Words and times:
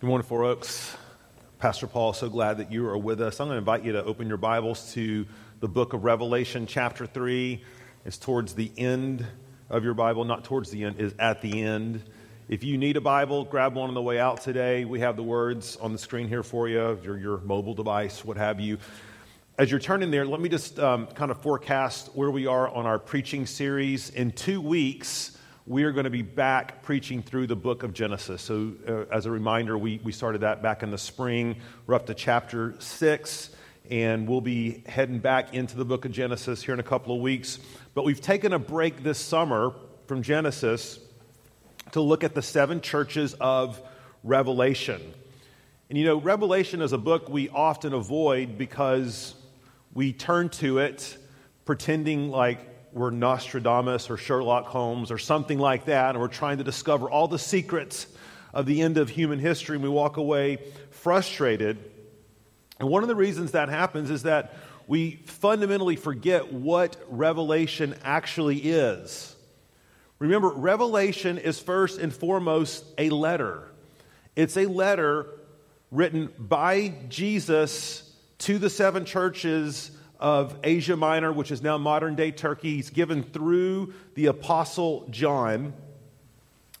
Good 0.00 0.06
morning, 0.06 0.26
Four 0.26 0.44
Oaks. 0.44 0.96
Pastor 1.58 1.86
Paul, 1.86 2.14
so 2.14 2.30
glad 2.30 2.56
that 2.56 2.72
you 2.72 2.86
are 2.86 2.96
with 2.96 3.20
us. 3.20 3.38
I'm 3.38 3.48
going 3.48 3.56
to 3.56 3.58
invite 3.58 3.84
you 3.84 3.92
to 3.92 4.02
open 4.02 4.28
your 4.28 4.38
Bibles 4.38 4.94
to 4.94 5.26
the 5.60 5.68
book 5.68 5.92
of 5.92 6.04
Revelation, 6.04 6.66
chapter 6.66 7.04
3. 7.04 7.62
It's 8.06 8.16
towards 8.16 8.54
the 8.54 8.72
end 8.78 9.26
of 9.68 9.84
your 9.84 9.92
Bible, 9.92 10.24
not 10.24 10.42
towards 10.42 10.70
the 10.70 10.84
end, 10.84 10.98
is 10.98 11.14
at 11.18 11.42
the 11.42 11.62
end. 11.62 12.02
If 12.48 12.64
you 12.64 12.78
need 12.78 12.96
a 12.96 13.02
Bible, 13.02 13.44
grab 13.44 13.74
one 13.74 13.88
on 13.88 13.94
the 13.94 14.00
way 14.00 14.18
out 14.18 14.40
today. 14.40 14.86
We 14.86 15.00
have 15.00 15.16
the 15.16 15.22
words 15.22 15.76
on 15.76 15.92
the 15.92 15.98
screen 15.98 16.28
here 16.28 16.42
for 16.42 16.66
you, 16.66 16.98
your, 17.02 17.18
your 17.18 17.38
mobile 17.40 17.74
device, 17.74 18.24
what 18.24 18.38
have 18.38 18.58
you. 18.58 18.78
As 19.58 19.70
you're 19.70 19.80
turning 19.80 20.10
there, 20.10 20.24
let 20.24 20.40
me 20.40 20.48
just 20.48 20.78
um, 20.78 21.08
kind 21.08 21.30
of 21.30 21.42
forecast 21.42 22.08
where 22.14 22.30
we 22.30 22.46
are 22.46 22.70
on 22.70 22.86
our 22.86 22.98
preaching 22.98 23.44
series. 23.44 24.08
In 24.08 24.32
two 24.32 24.62
weeks, 24.62 25.36
we 25.70 25.84
are 25.84 25.92
going 25.92 26.02
to 26.02 26.10
be 26.10 26.22
back 26.22 26.82
preaching 26.82 27.22
through 27.22 27.46
the 27.46 27.54
book 27.54 27.84
of 27.84 27.94
Genesis. 27.94 28.42
So, 28.42 28.72
uh, 28.88 29.04
as 29.14 29.26
a 29.26 29.30
reminder, 29.30 29.78
we, 29.78 30.00
we 30.02 30.10
started 30.10 30.40
that 30.40 30.64
back 30.64 30.82
in 30.82 30.90
the 30.90 30.98
spring. 30.98 31.54
We're 31.86 31.94
up 31.94 32.06
to 32.06 32.14
chapter 32.14 32.74
6, 32.80 33.50
and 33.88 34.26
we'll 34.26 34.40
be 34.40 34.82
heading 34.88 35.20
back 35.20 35.54
into 35.54 35.76
the 35.76 35.84
book 35.84 36.04
of 36.04 36.10
Genesis 36.10 36.60
here 36.60 36.74
in 36.74 36.80
a 36.80 36.82
couple 36.82 37.14
of 37.14 37.22
weeks. 37.22 37.60
But 37.94 38.04
we've 38.04 38.20
taken 38.20 38.52
a 38.52 38.58
break 38.58 39.04
this 39.04 39.18
summer 39.18 39.72
from 40.08 40.24
Genesis 40.24 40.98
to 41.92 42.00
look 42.00 42.24
at 42.24 42.34
the 42.34 42.42
seven 42.42 42.80
churches 42.80 43.34
of 43.34 43.80
Revelation. 44.24 45.00
And 45.88 45.96
you 45.96 46.04
know, 46.04 46.16
Revelation 46.16 46.82
is 46.82 46.92
a 46.92 46.98
book 46.98 47.28
we 47.28 47.48
often 47.48 47.92
avoid 47.92 48.58
because 48.58 49.36
we 49.94 50.12
turn 50.12 50.48
to 50.48 50.78
it 50.78 51.16
pretending 51.64 52.28
like 52.28 52.69
we're 52.92 53.10
Nostradamus 53.10 54.10
or 54.10 54.16
Sherlock 54.16 54.66
Holmes 54.66 55.10
or 55.10 55.18
something 55.18 55.58
like 55.58 55.84
that, 55.86 56.10
and 56.10 56.20
we're 56.20 56.28
trying 56.28 56.58
to 56.58 56.64
discover 56.64 57.08
all 57.08 57.28
the 57.28 57.38
secrets 57.38 58.06
of 58.52 58.66
the 58.66 58.82
end 58.82 58.98
of 58.98 59.08
human 59.08 59.38
history, 59.38 59.76
and 59.76 59.82
we 59.82 59.88
walk 59.88 60.16
away 60.16 60.58
frustrated. 60.90 61.78
And 62.78 62.88
one 62.88 63.02
of 63.02 63.08
the 63.08 63.14
reasons 63.14 63.52
that 63.52 63.68
happens 63.68 64.10
is 64.10 64.24
that 64.24 64.54
we 64.86 65.20
fundamentally 65.26 65.96
forget 65.96 66.52
what 66.52 66.96
Revelation 67.08 67.94
actually 68.02 68.58
is. 68.58 69.36
Remember, 70.18 70.48
Revelation 70.48 71.38
is 71.38 71.60
first 71.60 71.98
and 71.98 72.12
foremost 72.12 72.84
a 72.98 73.08
letter. 73.10 73.68
It's 74.34 74.56
a 74.56 74.66
letter 74.66 75.26
written 75.90 76.32
by 76.38 76.92
Jesus 77.08 78.12
to 78.38 78.58
the 78.58 78.70
seven 78.70 79.04
churches 79.04 79.92
of 80.20 80.54
Asia 80.62 80.96
Minor, 80.96 81.32
which 81.32 81.50
is 81.50 81.62
now 81.62 81.78
modern 81.78 82.14
day 82.14 82.30
Turkey. 82.30 82.76
He's 82.76 82.90
given 82.90 83.22
through 83.22 83.94
the 84.14 84.26
Apostle 84.26 85.06
John. 85.10 85.72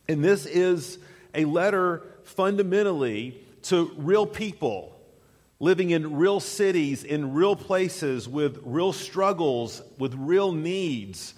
And 0.06 0.22
this 0.22 0.46
is 0.46 0.98
a 1.34 1.46
letter 1.46 2.02
fundamentally 2.24 3.40
to 3.62 3.90
real 3.96 4.26
people 4.26 5.00
living 5.58 5.90
in 5.90 6.16
real 6.16 6.40
cities, 6.40 7.04
in 7.04 7.34
real 7.34 7.54
places, 7.54 8.28
with 8.28 8.60
real 8.64 8.92
struggles, 8.92 9.82
with 9.98 10.14
real 10.14 10.52
needs. 10.52 11.34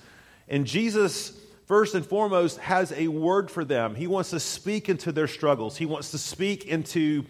And 0.48 0.64
Jesus, 0.64 1.36
first 1.66 1.94
and 1.94 2.06
foremost, 2.06 2.58
has 2.58 2.92
a 2.92 3.08
word 3.08 3.50
for 3.50 3.64
them. 3.64 3.96
He 3.96 4.06
wants 4.06 4.30
to 4.30 4.40
speak 4.40 4.88
into 4.88 5.12
their 5.12 5.26
struggles, 5.28 5.76
He 5.76 5.86
wants 5.86 6.12
to 6.12 6.18
speak 6.18 6.66
into 6.66 7.24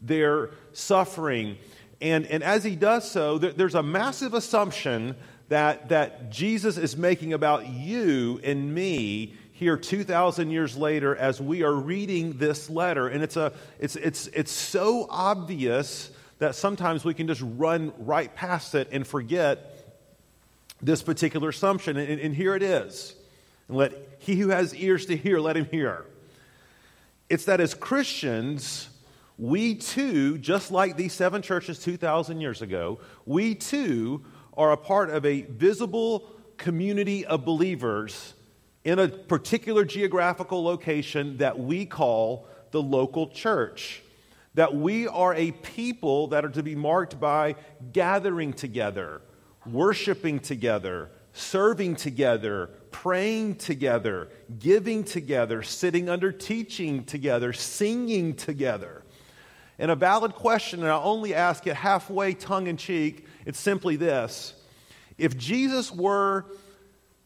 their 0.00 0.50
suffering. 0.72 1.58
And, 2.00 2.26
and 2.26 2.42
as 2.42 2.64
he 2.64 2.76
does 2.76 3.10
so, 3.10 3.38
there, 3.38 3.52
there's 3.52 3.74
a 3.74 3.82
massive 3.82 4.34
assumption 4.34 5.16
that, 5.48 5.88
that 5.88 6.30
Jesus 6.30 6.76
is 6.76 6.96
making 6.96 7.32
about 7.32 7.66
you 7.68 8.40
and 8.44 8.74
me 8.74 9.34
here 9.52 9.76
2,000 9.76 10.50
years 10.50 10.76
later 10.76 11.16
as 11.16 11.40
we 11.40 11.64
are 11.64 11.74
reading 11.74 12.38
this 12.38 12.70
letter. 12.70 13.08
And 13.08 13.24
it's, 13.24 13.36
a, 13.36 13.52
it's, 13.80 13.96
it's, 13.96 14.28
it's 14.28 14.52
so 14.52 15.08
obvious 15.10 16.10
that 16.38 16.54
sometimes 16.54 17.04
we 17.04 17.14
can 17.14 17.26
just 17.26 17.42
run 17.42 17.92
right 17.98 18.32
past 18.36 18.76
it 18.76 18.88
and 18.92 19.04
forget 19.04 19.74
this 20.80 21.02
particular 21.02 21.48
assumption. 21.48 21.96
And, 21.96 22.20
and 22.20 22.34
here 22.34 22.54
it 22.54 22.62
is. 22.62 23.16
And 23.66 23.76
let 23.76 23.92
he 24.20 24.36
who 24.36 24.50
has 24.50 24.74
ears 24.74 25.06
to 25.06 25.16
hear, 25.16 25.40
let 25.40 25.56
him 25.56 25.64
hear. 25.64 26.04
It's 27.28 27.46
that 27.46 27.60
as 27.60 27.74
Christians, 27.74 28.88
we 29.38 29.76
too, 29.76 30.36
just 30.38 30.72
like 30.72 30.96
these 30.96 31.12
seven 31.12 31.42
churches 31.42 31.78
2,000 31.78 32.40
years 32.40 32.60
ago, 32.60 32.98
we 33.24 33.54
too 33.54 34.24
are 34.56 34.72
a 34.72 34.76
part 34.76 35.10
of 35.10 35.24
a 35.24 35.42
visible 35.42 36.28
community 36.56 37.24
of 37.24 37.44
believers 37.44 38.34
in 38.84 38.98
a 38.98 39.08
particular 39.08 39.84
geographical 39.84 40.64
location 40.64 41.36
that 41.36 41.56
we 41.56 41.86
call 41.86 42.48
the 42.72 42.82
local 42.82 43.28
church. 43.28 44.02
That 44.54 44.74
we 44.74 45.06
are 45.06 45.34
a 45.34 45.52
people 45.52 46.26
that 46.28 46.44
are 46.44 46.50
to 46.50 46.62
be 46.64 46.74
marked 46.74 47.20
by 47.20 47.54
gathering 47.92 48.52
together, 48.52 49.22
worshiping 49.64 50.40
together, 50.40 51.10
serving 51.32 51.94
together, 51.94 52.70
praying 52.90 53.54
together, 53.56 54.30
giving 54.58 55.04
together, 55.04 55.62
sitting 55.62 56.08
under 56.08 56.32
teaching 56.32 57.04
together, 57.04 57.52
singing 57.52 58.34
together. 58.34 59.04
And 59.78 59.90
a 59.90 59.96
valid 59.96 60.34
question, 60.34 60.80
and 60.80 60.88
I'll 60.88 61.08
only 61.08 61.34
ask 61.34 61.66
it 61.66 61.76
halfway 61.76 62.34
tongue 62.34 62.66
in 62.66 62.76
cheek, 62.76 63.26
it's 63.46 63.60
simply 63.60 63.96
this. 63.96 64.54
If 65.16 65.36
Jesus 65.36 65.92
were 65.92 66.46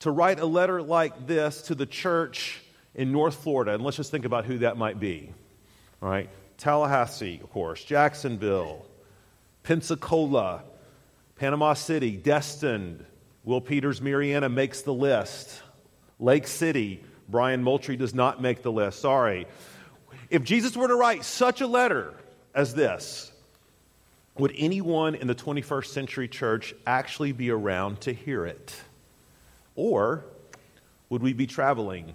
to 0.00 0.10
write 0.10 0.38
a 0.38 0.46
letter 0.46 0.82
like 0.82 1.26
this 1.26 1.62
to 1.62 1.74
the 1.74 1.86
church 1.86 2.60
in 2.94 3.10
North 3.10 3.36
Florida, 3.36 3.72
and 3.74 3.82
let's 3.82 3.96
just 3.96 4.10
think 4.10 4.24
about 4.24 4.44
who 4.44 4.58
that 4.58 4.76
might 4.76 5.00
be, 5.00 5.32
all 6.02 6.10
right? 6.10 6.28
Tallahassee, 6.58 7.40
of 7.42 7.50
course, 7.50 7.82
Jacksonville, 7.82 8.84
Pensacola, 9.62 10.62
Panama 11.36 11.72
City, 11.74 12.16
Destin, 12.16 13.06
Will 13.44 13.60
Peters, 13.60 14.00
Marianna 14.00 14.48
makes 14.48 14.82
the 14.82 14.92
list. 14.94 15.62
Lake 16.20 16.46
City, 16.46 17.02
Brian 17.28 17.62
Moultrie 17.62 17.96
does 17.96 18.14
not 18.14 18.40
make 18.40 18.62
the 18.62 18.70
list. 18.70 19.00
Sorry. 19.00 19.46
If 20.30 20.44
Jesus 20.44 20.76
were 20.76 20.86
to 20.88 20.94
write 20.94 21.24
such 21.24 21.60
a 21.60 21.66
letter 21.66 22.14
as 22.54 22.74
this 22.74 23.32
Would 24.38 24.54
anyone 24.56 25.14
in 25.14 25.26
the 25.26 25.34
21st 25.34 25.86
century 25.86 26.28
church 26.28 26.74
actually 26.86 27.32
be 27.32 27.50
around 27.50 28.00
to 28.02 28.12
hear 28.12 28.46
it? 28.46 28.74
Or 29.74 30.24
would 31.08 31.22
we 31.22 31.32
be 31.32 31.46
traveling? 31.46 32.14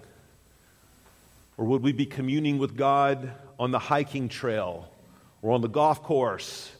Or 1.56 1.64
would 1.64 1.82
we 1.82 1.92
be 1.92 2.06
communing 2.06 2.58
with 2.58 2.76
God 2.76 3.32
on 3.58 3.70
the 3.70 3.78
hiking 3.78 4.28
trail 4.28 4.90
or 5.42 5.52
on 5.52 5.60
the 5.60 5.68
golf 5.68 6.02
course? 6.02 6.70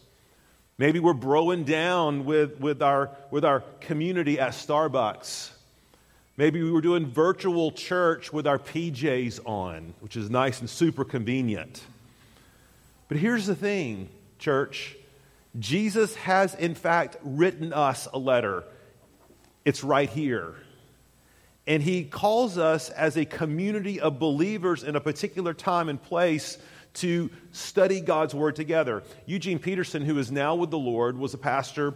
Maybe 0.78 1.00
we're 1.00 1.14
broing 1.14 1.64
down 1.64 2.24
with, 2.24 2.60
with, 2.60 2.82
our, 2.82 3.10
with 3.32 3.44
our 3.44 3.60
community 3.80 4.38
at 4.38 4.52
Starbucks. 4.52 5.50
Maybe 6.36 6.62
we 6.62 6.70
were 6.70 6.80
doing 6.80 7.06
virtual 7.06 7.72
church 7.72 8.32
with 8.32 8.46
our 8.46 8.60
PJs 8.60 9.40
on, 9.44 9.94
which 9.98 10.16
is 10.16 10.30
nice 10.30 10.60
and 10.60 10.70
super 10.70 11.04
convenient. 11.04 11.82
But 13.08 13.16
here's 13.16 13.46
the 13.46 13.54
thing, 13.54 14.08
church 14.38 14.96
Jesus 15.58 16.14
has, 16.16 16.54
in 16.54 16.74
fact, 16.74 17.16
written 17.22 17.72
us 17.72 18.06
a 18.12 18.18
letter. 18.18 18.64
It's 19.64 19.82
right 19.82 20.08
here. 20.08 20.54
And 21.66 21.82
he 21.82 22.04
calls 22.04 22.56
us 22.56 22.88
as 22.90 23.16
a 23.16 23.24
community 23.24 24.00
of 24.00 24.18
believers 24.18 24.84
in 24.84 24.96
a 24.96 25.00
particular 25.00 25.52
time 25.52 25.88
and 25.88 26.02
place 26.02 26.58
to 26.94 27.30
study 27.52 28.00
God's 28.00 28.34
word 28.34 28.56
together. 28.56 29.02
Eugene 29.26 29.58
Peterson, 29.58 30.02
who 30.02 30.18
is 30.18 30.32
now 30.32 30.54
with 30.54 30.70
the 30.70 30.78
Lord, 30.78 31.18
was 31.18 31.34
a 31.34 31.38
pastor, 31.38 31.94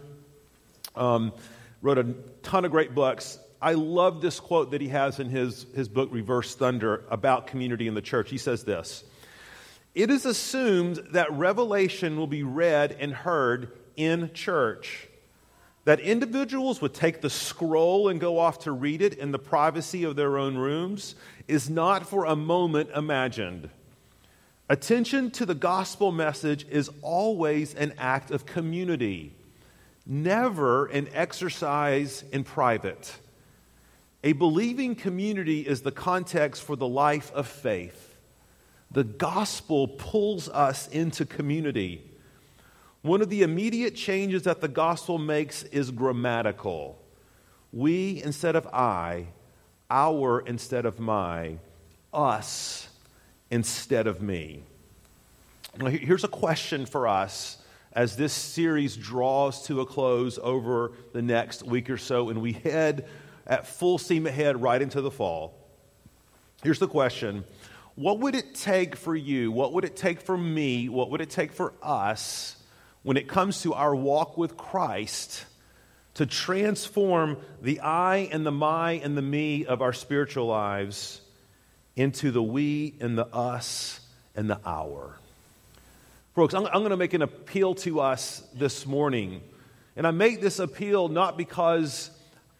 um, 0.95 1.33
wrote 1.81 1.97
a 1.97 2.13
ton 2.43 2.65
of 2.65 2.71
great 2.71 2.93
books. 2.93 3.39
I 3.61 3.73
love 3.73 4.21
this 4.21 4.39
quote 4.39 4.71
that 4.71 4.81
he 4.81 4.89
has 4.89 5.19
in 5.19 5.29
his, 5.29 5.65
his 5.75 5.89
book, 5.89 6.09
Reversed 6.11 6.59
Thunder, 6.59 7.03
about 7.09 7.47
community 7.47 7.87
in 7.87 7.95
the 7.95 8.01
church. 8.01 8.29
He 8.29 8.37
says 8.37 8.63
this 8.63 9.03
it 9.95 10.09
is 10.09 10.25
assumed 10.25 10.97
that 11.11 11.31
Revelation 11.31 12.17
will 12.17 12.27
be 12.27 12.43
read 12.43 12.95
and 12.99 13.13
heard 13.13 13.71
in 13.95 14.33
church. 14.33 15.07
That 15.85 15.99
individuals 15.99 16.81
would 16.81 16.93
take 16.93 17.21
the 17.21 17.29
scroll 17.29 18.07
and 18.07 18.19
go 18.19 18.39
off 18.39 18.59
to 18.59 18.71
read 18.71 19.01
it 19.01 19.15
in 19.15 19.31
the 19.31 19.39
privacy 19.39 20.03
of 20.03 20.15
their 20.15 20.37
own 20.37 20.57
rooms 20.57 21.15
is 21.47 21.69
not 21.69 22.07
for 22.07 22.25
a 22.25 22.35
moment 22.35 22.89
imagined. 22.95 23.69
Attention 24.69 25.29
to 25.31 25.45
the 25.45 25.53
gospel 25.53 26.11
message 26.11 26.65
is 26.69 26.89
always 27.01 27.75
an 27.75 27.93
act 27.97 28.31
of 28.31 28.45
community, 28.45 29.33
never 30.05 30.85
an 30.85 31.09
exercise 31.13 32.23
in 32.31 32.45
private. 32.45 33.17
A 34.23 34.31
believing 34.31 34.95
community 34.95 35.61
is 35.61 35.81
the 35.81 35.91
context 35.91 36.63
for 36.63 36.77
the 36.77 36.87
life 36.87 37.29
of 37.33 37.45
faith. 37.45 38.12
The 38.93 39.03
gospel 39.03 39.87
pulls 39.87 40.47
us 40.49 40.87
into 40.87 41.25
community. 41.25 42.09
One 43.01 43.21
of 43.21 43.29
the 43.29 43.41
immediate 43.41 43.95
changes 43.95 44.43
that 44.43 44.61
the 44.61 44.67
gospel 44.67 45.17
makes 45.17 45.63
is 45.63 45.91
grammatical. 45.91 46.99
We 47.71 48.21
instead 48.23 48.55
of 48.55 48.67
I, 48.67 49.27
our 49.89 50.39
instead 50.41 50.85
of 50.85 50.99
my, 50.99 51.57
us 52.13 52.87
instead 53.49 54.07
of 54.07 54.21
me. 54.21 54.63
Now, 55.77 55.87
Here's 55.87 56.23
a 56.23 56.29
question 56.29 56.85
for 56.85 57.07
us 57.07 57.57
as 57.93 58.15
this 58.15 58.33
series 58.33 58.95
draws 58.95 59.65
to 59.67 59.81
a 59.81 59.85
close 59.85 60.39
over 60.41 60.93
the 61.13 61.21
next 61.21 61.63
week 61.63 61.89
or 61.89 61.97
so 61.97 62.29
and 62.29 62.41
we 62.41 62.53
head 62.53 63.07
at 63.45 63.67
full 63.67 63.97
steam 63.97 64.25
ahead 64.27 64.61
right 64.61 64.81
into 64.81 65.01
the 65.01 65.11
fall. 65.11 65.53
Here's 66.63 66.79
the 66.79 66.87
question 66.87 67.43
What 67.95 68.19
would 68.19 68.35
it 68.35 68.55
take 68.55 68.95
for 68.95 69.15
you? 69.15 69.51
What 69.51 69.73
would 69.73 69.85
it 69.85 69.95
take 69.95 70.21
for 70.21 70.37
me? 70.37 70.89
What 70.89 71.11
would 71.11 71.21
it 71.21 71.29
take 71.29 71.51
for 71.51 71.73
us 71.81 72.55
when 73.03 73.17
it 73.17 73.27
comes 73.27 73.61
to 73.61 73.73
our 73.73 73.95
walk 73.95 74.37
with 74.37 74.57
Christ 74.57 75.45
to 76.15 76.25
transform 76.25 77.37
the 77.61 77.79
I 77.81 78.29
and 78.31 78.45
the 78.45 78.51
my 78.51 78.93
and 78.93 79.15
the 79.15 79.21
me 79.21 79.65
of 79.65 79.81
our 79.81 79.93
spiritual 79.93 80.47
lives 80.47 81.21
into 81.95 82.31
the 82.31 82.41
we 82.41 82.95
and 82.99 83.17
the 83.17 83.27
us 83.27 83.99
and 84.35 84.49
the 84.49 84.59
our? 84.65 85.19
Folks, 86.33 86.55
I'm, 86.55 86.65
I'm 86.65 86.79
going 86.79 86.89
to 86.89 86.97
make 86.97 87.13
an 87.13 87.21
appeal 87.21 87.75
to 87.75 87.99
us 87.99 88.41
this 88.55 88.87
morning. 88.87 89.41
And 89.95 90.07
I 90.07 90.11
make 90.11 90.41
this 90.41 90.57
appeal 90.57 91.09
not 91.09 91.37
because 91.37 92.09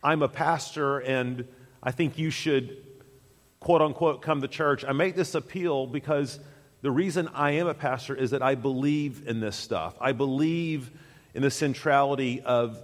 I'm 0.03 0.21
a 0.21 0.27
pastor 0.27 0.99
and 0.99 1.47
I 1.81 1.89
think 1.89 2.19
you 2.19 2.29
should, 2.29 2.77
quote 3.63 3.81
unquote, 3.81 4.21
come 4.21 4.41
to 4.41 4.47
church. 4.47 4.85
I 4.85 4.91
make 4.91 5.15
this 5.15 5.33
appeal 5.33 5.87
because 5.87 6.39
the 6.81 6.91
reason 6.91 7.29
I 7.33 7.51
am 7.51 7.67
a 7.67 7.73
pastor 7.73 8.15
is 8.15 8.31
that 8.31 8.41
I 8.41 8.55
believe 8.55 9.27
in 9.27 9.39
this 9.39 9.55
stuff. 9.55 9.95
I 9.99 10.11
believe 10.11 10.91
in 11.33 11.41
the 11.41 11.51
centrality 11.51 12.41
of 12.41 12.79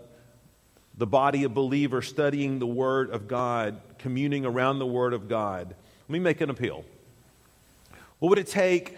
the 0.98 1.06
body 1.06 1.44
of 1.44 1.54
believers 1.54 2.08
studying 2.08 2.60
the 2.60 2.68
Word 2.68 3.12
of 3.12 3.28
God, 3.28 3.80
communing 4.00 4.46
around 4.46 4.80
the 4.80 4.88
Word 4.88 5.14
of 5.14 5.28
God. 5.28 5.68
Let 6.08 6.10
me 6.10 6.20
make 6.20 6.42
an 6.42 6.50
appeal. 6.50 6.84
What 8.20 8.30
would 8.30 8.40
it 8.40 8.48
take 8.48 8.98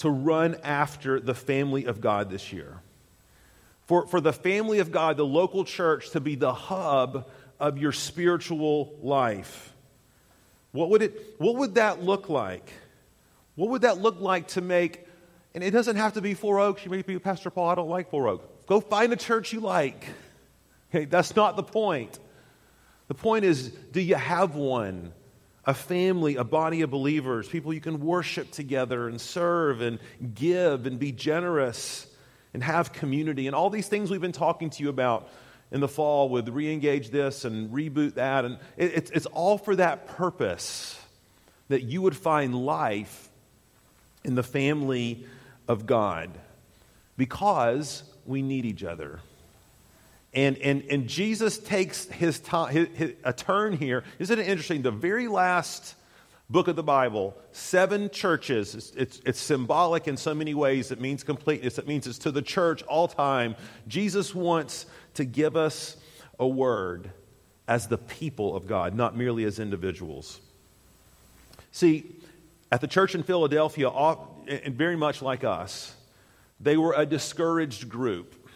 to 0.00 0.08
run 0.08 0.56
after 0.64 1.20
the 1.20 1.34
family 1.34 1.84
of 1.84 2.00
God 2.00 2.30
this 2.30 2.54
year. 2.54 2.80
For, 3.84 4.06
for 4.06 4.18
the 4.18 4.32
family 4.32 4.78
of 4.78 4.90
God, 4.90 5.18
the 5.18 5.26
local 5.26 5.62
church, 5.62 6.10
to 6.10 6.20
be 6.20 6.36
the 6.36 6.54
hub 6.54 7.28
of 7.58 7.76
your 7.76 7.92
spiritual 7.92 8.94
life. 9.02 9.74
What 10.72 10.90
would, 10.90 11.02
it, 11.02 11.34
what 11.38 11.56
would 11.56 11.74
that 11.74 12.02
look 12.02 12.28
like? 12.28 12.72
What 13.54 13.70
would 13.70 13.82
that 13.82 13.98
look 13.98 14.20
like 14.20 14.48
to 14.48 14.60
make, 14.60 15.06
and 15.54 15.64
it 15.64 15.70
doesn't 15.70 15.96
have 15.96 16.14
to 16.14 16.20
be 16.20 16.34
Four 16.34 16.60
Oaks. 16.60 16.84
You 16.84 16.90
may 16.90 17.02
be, 17.02 17.18
Pastor 17.18 17.50
Paul, 17.50 17.68
I 17.68 17.74
don't 17.74 17.88
like 17.88 18.10
Four 18.10 18.28
Oaks. 18.28 18.46
Go 18.66 18.80
find 18.80 19.12
a 19.12 19.16
church 19.16 19.52
you 19.52 19.60
like. 19.60 20.06
Okay, 20.90 21.04
that's 21.04 21.34
not 21.36 21.56
the 21.56 21.62
point. 21.62 22.18
The 23.08 23.14
point 23.14 23.44
is, 23.44 23.68
do 23.68 24.00
you 24.00 24.14
have 24.14 24.54
one? 24.54 25.12
a 25.64 25.74
family, 25.74 26.36
a 26.36 26.44
body 26.44 26.82
of 26.82 26.90
believers, 26.90 27.48
people 27.48 27.72
you 27.72 27.80
can 27.80 28.00
worship 28.00 28.50
together 28.50 29.08
and 29.08 29.20
serve 29.20 29.82
and 29.82 29.98
give 30.34 30.86
and 30.86 30.98
be 30.98 31.12
generous 31.12 32.06
and 32.54 32.62
have 32.62 32.92
community 32.92 33.46
and 33.46 33.54
all 33.54 33.70
these 33.70 33.86
things 33.86 34.10
we've 34.10 34.20
been 34.20 34.32
talking 34.32 34.70
to 34.70 34.82
you 34.82 34.88
about 34.88 35.28
in 35.72 35.80
the 35.80 35.88
fall 35.88 36.28
with 36.28 36.48
re-engage 36.48 37.10
this 37.10 37.44
and 37.44 37.70
reboot 37.70 38.14
that 38.14 38.44
and 38.44 38.58
it, 38.76 38.92
it's, 38.94 39.10
it's 39.10 39.26
all 39.26 39.58
for 39.58 39.76
that 39.76 40.06
purpose 40.06 40.98
that 41.68 41.82
you 41.82 42.02
would 42.02 42.16
find 42.16 42.54
life 42.54 43.28
in 44.24 44.34
the 44.34 44.42
family 44.42 45.24
of 45.68 45.86
god 45.86 46.30
because 47.16 48.02
we 48.26 48.42
need 48.42 48.64
each 48.64 48.84
other 48.84 49.20
and, 50.32 50.58
and, 50.58 50.84
and 50.88 51.08
Jesus 51.08 51.58
takes 51.58 52.04
his, 52.04 52.38
time, 52.38 52.72
his, 52.72 52.88
his, 52.94 53.12
a 53.24 53.32
turn 53.32 53.76
here. 53.76 54.04
Isn't 54.20 54.38
it 54.38 54.46
interesting? 54.46 54.82
The 54.82 54.92
very 54.92 55.26
last 55.26 55.96
book 56.48 56.68
of 56.68 56.76
the 56.76 56.82
Bible, 56.82 57.36
seven 57.52 58.10
churches. 58.10 58.74
It's, 58.74 58.90
it's, 58.92 59.22
it's, 59.24 59.40
symbolic 59.40 60.08
in 60.08 60.16
so 60.16 60.34
many 60.34 60.54
ways. 60.54 60.90
It 60.90 61.00
means 61.00 61.22
completeness. 61.22 61.78
It 61.78 61.86
means 61.86 62.06
it's 62.06 62.18
to 62.18 62.32
the 62.32 62.42
church 62.42 62.82
all 62.82 63.08
time. 63.08 63.54
Jesus 63.88 64.34
wants 64.34 64.86
to 65.14 65.24
give 65.24 65.56
us 65.56 65.96
a 66.38 66.46
word 66.46 67.10
as 67.68 67.86
the 67.86 67.98
people 67.98 68.56
of 68.56 68.66
God, 68.66 68.94
not 68.94 69.16
merely 69.16 69.44
as 69.44 69.58
individuals. 69.58 70.40
See, 71.72 72.16
at 72.72 72.80
the 72.80 72.86
church 72.86 73.14
in 73.14 73.22
Philadelphia, 73.22 73.88
and 73.88 74.74
very 74.74 74.96
much 74.96 75.22
like 75.22 75.44
us, 75.44 75.94
they 76.58 76.76
were 76.76 76.94
a 76.96 77.06
discouraged 77.06 77.88
group. 77.88 78.48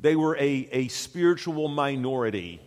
They 0.00 0.16
were 0.16 0.36
a, 0.36 0.68
a 0.72 0.88
spiritual 0.88 1.68
minority. 1.68 2.60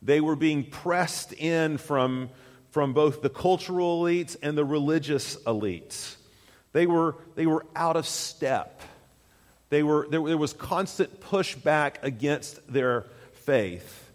They 0.00 0.20
were 0.20 0.36
being 0.36 0.64
pressed 0.64 1.32
in 1.32 1.78
from, 1.78 2.30
from 2.70 2.92
both 2.94 3.22
the 3.22 3.28
cultural 3.28 4.02
elites 4.02 4.36
and 4.42 4.56
the 4.56 4.64
religious 4.64 5.36
elites. 5.44 6.16
They 6.72 6.86
were, 6.86 7.16
they 7.34 7.46
were 7.46 7.66
out 7.76 7.96
of 7.96 8.06
step. 8.06 8.80
They 9.72 9.82
were, 9.82 10.06
there, 10.10 10.20
there 10.20 10.36
was 10.36 10.52
constant 10.52 11.22
pushback 11.22 11.94
against 12.02 12.70
their 12.70 13.06
faith. 13.32 14.10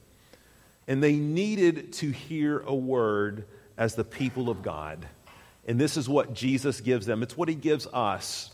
And 0.88 1.02
they 1.02 1.16
needed 1.16 1.94
to 1.94 2.12
hear 2.12 2.60
a 2.60 2.76
word 2.76 3.46
as 3.76 3.96
the 3.96 4.04
people 4.04 4.52
of 4.52 4.62
God. 4.62 5.08
And 5.68 5.80
this 5.80 5.98
is 5.98 6.08
what 6.08 6.36
Jesus 6.36 6.80
gives 6.80 7.08
them. 7.08 7.24
It's 7.24 7.36
what 7.36 7.50
he 7.50 7.56
gives 7.56 7.88
us 7.88 8.52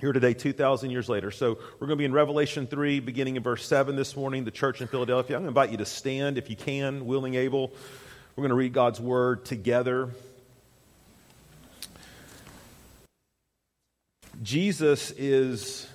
here 0.00 0.12
today, 0.12 0.34
2,000 0.34 0.90
years 0.90 1.08
later. 1.08 1.30
So 1.30 1.58
we're 1.78 1.86
going 1.86 1.90
to 1.90 2.02
be 2.02 2.06
in 2.06 2.12
Revelation 2.12 2.66
3, 2.66 2.98
beginning 2.98 3.36
in 3.36 3.44
verse 3.44 3.64
7 3.64 3.94
this 3.94 4.16
morning, 4.16 4.42
the 4.42 4.50
church 4.50 4.80
in 4.80 4.88
Philadelphia. 4.88 5.36
I'm 5.36 5.44
going 5.44 5.54
to 5.54 5.60
invite 5.60 5.70
you 5.70 5.78
to 5.78 5.86
stand 5.86 6.38
if 6.38 6.50
you 6.50 6.56
can, 6.56 7.06
willing, 7.06 7.36
able. 7.36 7.68
We're 8.34 8.42
going 8.42 8.48
to 8.48 8.56
read 8.56 8.72
God's 8.72 8.98
word 8.98 9.44
together. 9.44 10.10
Jesus 14.42 15.12
is 15.12 15.86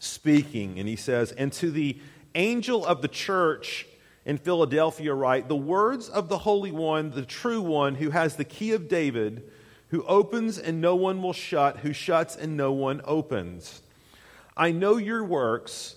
speaking, 0.00 0.78
and 0.78 0.88
he 0.88 0.96
says, 0.96 1.32
And 1.32 1.52
to 1.54 1.70
the 1.70 1.98
angel 2.34 2.84
of 2.84 3.02
the 3.02 3.08
church 3.08 3.86
in 4.24 4.38
Philadelphia, 4.38 5.14
write, 5.14 5.48
The 5.48 5.56
words 5.56 6.08
of 6.08 6.28
the 6.28 6.38
Holy 6.38 6.72
One, 6.72 7.10
the 7.10 7.24
true 7.24 7.60
one, 7.60 7.96
who 7.96 8.10
has 8.10 8.36
the 8.36 8.44
key 8.44 8.72
of 8.72 8.88
David 8.88 9.50
who 9.88 10.04
opens 10.04 10.58
and 10.58 10.80
no 10.80 10.96
one 10.96 11.22
will 11.22 11.32
shut, 11.32 11.78
who 11.78 11.92
shuts 11.92 12.36
and 12.36 12.56
no 12.56 12.72
one 12.72 13.00
opens. 13.04 13.82
I 14.56 14.72
know 14.72 14.96
your 14.96 15.24
works. 15.24 15.96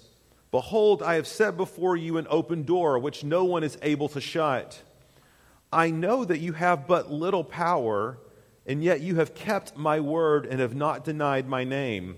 Behold, 0.52 1.02
I 1.02 1.16
have 1.16 1.28
set 1.28 1.58
before 1.58 1.96
you 1.96 2.18
an 2.18 2.28
open 2.30 2.64
door, 2.64 3.00
which 3.00 3.24
no 3.24 3.44
one 3.46 3.64
is 3.64 3.78
able 3.82 4.10
to 4.10 4.22
shut. 4.22 4.82
I 5.72 5.92
know 5.92 6.26
that 6.26 6.40
you 6.40 6.54
have 6.54 6.88
but 6.88 7.12
little 7.12 7.44
power, 7.44 8.18
and 8.66 8.84
yet 8.84 9.02
you 9.02 9.16
have 9.16 9.36
kept 9.36 9.78
my 9.78 10.00
word 10.00 10.46
and 10.46 10.60
have 10.60 10.76
not 10.76 11.04
denied 11.04 11.48
my 11.48 11.64
name. 11.64 12.18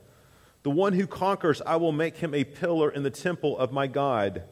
The 0.63 0.71
one 0.71 0.93
who 0.93 1.07
conquers, 1.07 1.61
I 1.65 1.77
will 1.77 1.91
make 1.91 2.17
him 2.17 2.33
a 2.33 2.43
pillar 2.43 2.89
in 2.89 3.03
the 3.03 3.09
temple 3.09 3.57
of 3.57 3.71
my 3.71 3.87
God. 3.87 4.43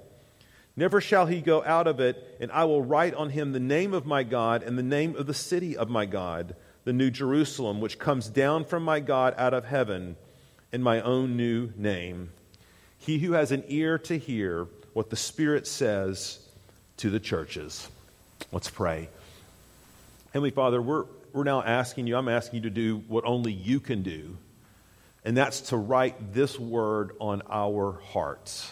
Never 0.76 1.02
shall 1.02 1.26
he 1.26 1.42
go 1.42 1.64
out 1.64 1.88
of 1.88 2.00
it, 2.00 2.38
and 2.40 2.52
I 2.52 2.64
will 2.66 2.82
write 2.82 3.14
on 3.14 3.30
him 3.30 3.52
the 3.52 3.60
name 3.60 3.94
of 3.94 4.06
my 4.06 4.24
God 4.24 4.64
and 4.64 4.78
the 4.78 4.84
name 4.84 5.16
of 5.16 5.28
the 5.28 5.34
city 5.34 5.76
of 5.78 5.90
my 5.90 6.06
God 6.06 6.56
the 6.86 6.94
new 6.94 7.12
Jerusalem, 7.12 7.82
which 7.82 8.00
comes 8.00 8.30
down 8.30 8.66
from 8.66 8.84
my 8.84 9.00
God 9.00 9.36
out 9.38 9.54
of 9.54 9.66
heaven 9.66 10.16
in 10.72 10.82
my 10.82 11.02
own 11.02 11.36
new 11.38 11.72
name. 11.76 12.32
He 12.98 13.20
who 13.20 13.34
has 13.34 13.52
an 13.52 13.64
ear 13.68 13.98
to 14.00 14.18
hear 14.18 14.68
what 14.94 15.10
the 15.10 15.16
Spirit 15.16 15.68
says 15.68 16.40
to 16.98 17.10
the 17.10 17.20
churches. 17.20 17.88
Let's 18.52 18.70
pray. 18.70 19.10
Heavenly 20.34 20.52
Father, 20.52 20.82
we're, 20.82 21.06
we're 21.34 21.44
now 21.44 21.62
asking 21.62 22.08
you, 22.08 22.18
I'm 22.18 22.28
asking 22.28 22.64
you 22.64 22.70
to 22.70 22.70
do 22.70 23.04
what 23.08 23.24
only 23.26 23.52
you 23.52 23.80
can 23.80 24.02
do, 24.02 24.38
and 25.24 25.36
that's 25.36 25.62
to 25.62 25.78
write 25.78 26.34
this 26.34 26.58
word 26.58 27.12
on 27.20 27.42
our 27.50 28.00
hearts. 28.12 28.72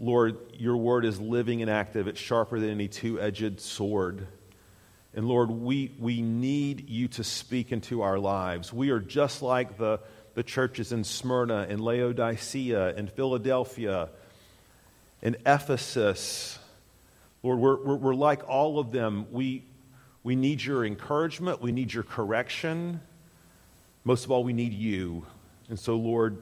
Lord, 0.00 0.36
your 0.54 0.76
word 0.76 1.04
is 1.04 1.20
living 1.20 1.62
and 1.62 1.70
active. 1.70 2.08
It's 2.08 2.20
sharper 2.20 2.58
than 2.58 2.70
any 2.70 2.88
two 2.88 3.20
edged 3.20 3.60
sword. 3.60 4.26
And 5.14 5.28
Lord, 5.28 5.50
we, 5.50 5.94
we 5.98 6.22
need 6.22 6.88
you 6.88 7.06
to 7.08 7.24
speak 7.24 7.70
into 7.70 8.02
our 8.02 8.18
lives. 8.18 8.72
We 8.72 8.90
are 8.90 8.98
just 8.98 9.42
like 9.42 9.78
the, 9.78 10.00
the 10.34 10.42
churches 10.42 10.90
in 10.90 11.04
Smyrna, 11.04 11.66
and 11.68 11.80
Laodicea, 11.80 12.94
and 12.96 13.12
Philadelphia, 13.12 14.08
and 15.22 15.36
Ephesus. 15.46 16.58
Lord, 17.42 17.58
we're, 17.58 17.84
we're, 17.84 17.96
we're 17.96 18.14
like 18.14 18.48
all 18.48 18.78
of 18.78 18.90
them. 18.90 19.26
We, 19.30 19.64
we 20.24 20.34
need 20.34 20.64
your 20.64 20.84
encouragement, 20.84 21.60
we 21.60 21.72
need 21.72 21.92
your 21.92 22.04
correction. 22.04 23.00
Most 24.04 24.24
of 24.24 24.30
all, 24.30 24.44
we 24.44 24.52
need 24.52 24.72
you. 24.72 25.26
And 25.68 25.78
so, 25.78 25.96
Lord, 25.96 26.38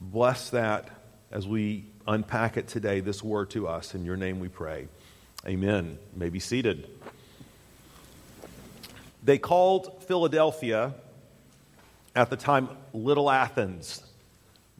Bless 0.00 0.50
that 0.50 0.90
as 1.32 1.46
we 1.48 1.84
unpack 2.06 2.56
it 2.56 2.68
today, 2.68 3.00
this 3.00 3.22
word 3.22 3.50
to 3.50 3.66
us. 3.66 3.94
In 3.94 4.04
your 4.04 4.16
name 4.16 4.40
we 4.40 4.48
pray. 4.48 4.88
Amen. 5.46 5.98
You 6.14 6.20
may 6.20 6.28
be 6.28 6.38
seated. 6.38 6.88
They 9.24 9.38
called 9.38 10.04
Philadelphia 10.04 10.94
at 12.14 12.30
the 12.30 12.36
time 12.36 12.68
Little 12.92 13.30
Athens, 13.30 14.02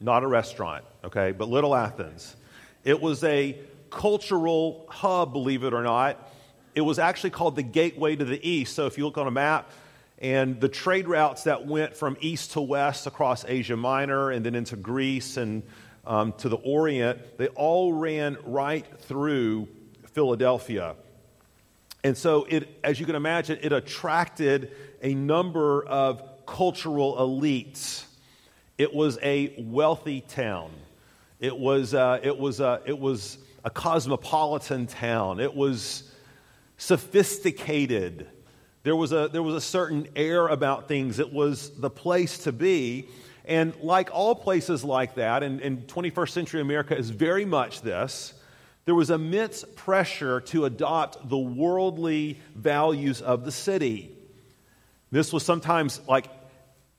not 0.01 0.23
a 0.23 0.27
restaurant, 0.27 0.85
okay, 1.03 1.33
but 1.33 1.49
Little 1.49 1.75
Athens. 1.75 2.37
It 2.85 3.01
was 3.01 3.25
a 3.25 3.59
cultural 3.91 4.87
hub, 4.89 5.33
believe 5.33 5.65
it 5.65 5.73
or 5.73 5.83
not. 5.83 6.31
It 6.75 6.83
was 6.83 6.99
actually 6.99 7.31
called 7.31 7.57
the 7.57 7.63
gateway 7.63 8.17
to 8.17 8.25
the 8.25 8.49
east. 8.49 8.75
So 8.75 8.87
if 8.87 8.99
you 8.99 9.07
look 9.07 9.19
on 9.19 9.27
a 9.27 9.31
map, 9.33 9.71
and 10.19 10.61
the 10.61 10.69
trade 10.69 11.09
routes 11.09 11.45
that 11.45 11.67
went 11.67 11.95
from 11.95 12.17
east 12.21 12.53
to 12.53 12.61
west 12.61 13.07
across 13.07 13.45
Asia 13.45 13.77
Minor 13.77 14.31
and 14.31 14.45
then 14.45 14.55
into 14.55 14.77
Greece 14.77 15.37
and 15.37 15.63
um, 16.07 16.33
to 16.39 16.49
the 16.49 16.57
Orient, 16.57 17.37
they 17.37 17.49
all 17.49 17.93
ran 17.93 18.39
right 18.45 18.87
through 19.01 19.69
Philadelphia. 20.13 20.95
And 22.05 22.17
so, 22.17 22.45
it, 22.49 22.79
as 22.85 23.01
you 23.01 23.07
can 23.07 23.17
imagine, 23.17 23.59
it 23.61 23.73
attracted 23.73 24.71
a 25.03 25.13
number 25.15 25.85
of 25.85 26.23
cultural 26.47 27.17
elites. 27.17 28.05
It 28.79 28.95
was 28.95 29.19
a 29.23 29.55
wealthy 29.59 30.21
town. 30.21 30.71
It 31.41 31.59
was, 31.59 31.93
uh, 31.93 32.21
it 32.23 32.39
was, 32.39 32.61
uh, 32.61 32.81
it 32.87 32.99
was 32.99 33.39
a 33.65 33.71
cosmopolitan 33.71 34.87
town. 34.87 35.41
It 35.41 35.55
was 35.55 36.11
sophisticated. 36.79 38.29
There 38.87 38.95
was, 38.95 39.11
a, 39.11 39.29
there 39.33 39.43
was 39.43 39.57
a 39.57 39.61
certain 39.61 40.07
air 40.15 40.47
about 40.47 40.87
things. 40.87 41.19
It 41.19 41.33
was 41.33 41.71
the 41.71 41.91
place 41.91 42.39
to 42.45 42.53
be. 42.53 43.09
And 43.45 43.75
like 43.83 44.11
all 44.13 44.37
places 44.37 44.85
like 44.85 45.17
that, 45.17 45.43
and, 45.43 45.61
and 45.61 45.89
21st 45.89 46.29
century 46.31 46.61
America 46.61 46.97
is 46.97 47.11
very 47.11 47.45
much 47.45 47.81
this, 47.81 48.33
there 48.85 48.95
was 48.95 49.11
immense 49.11 49.65
pressure 49.75 50.41
to 50.43 50.67
adopt 50.67 51.29
the 51.29 51.37
worldly 51.37 52.39
values 52.55 53.23
of 53.23 53.45
the 53.45 53.51
city. 53.51 54.17
This 55.11 55.33
was 55.33 55.45
sometimes 55.45 56.01
like 56.07 56.29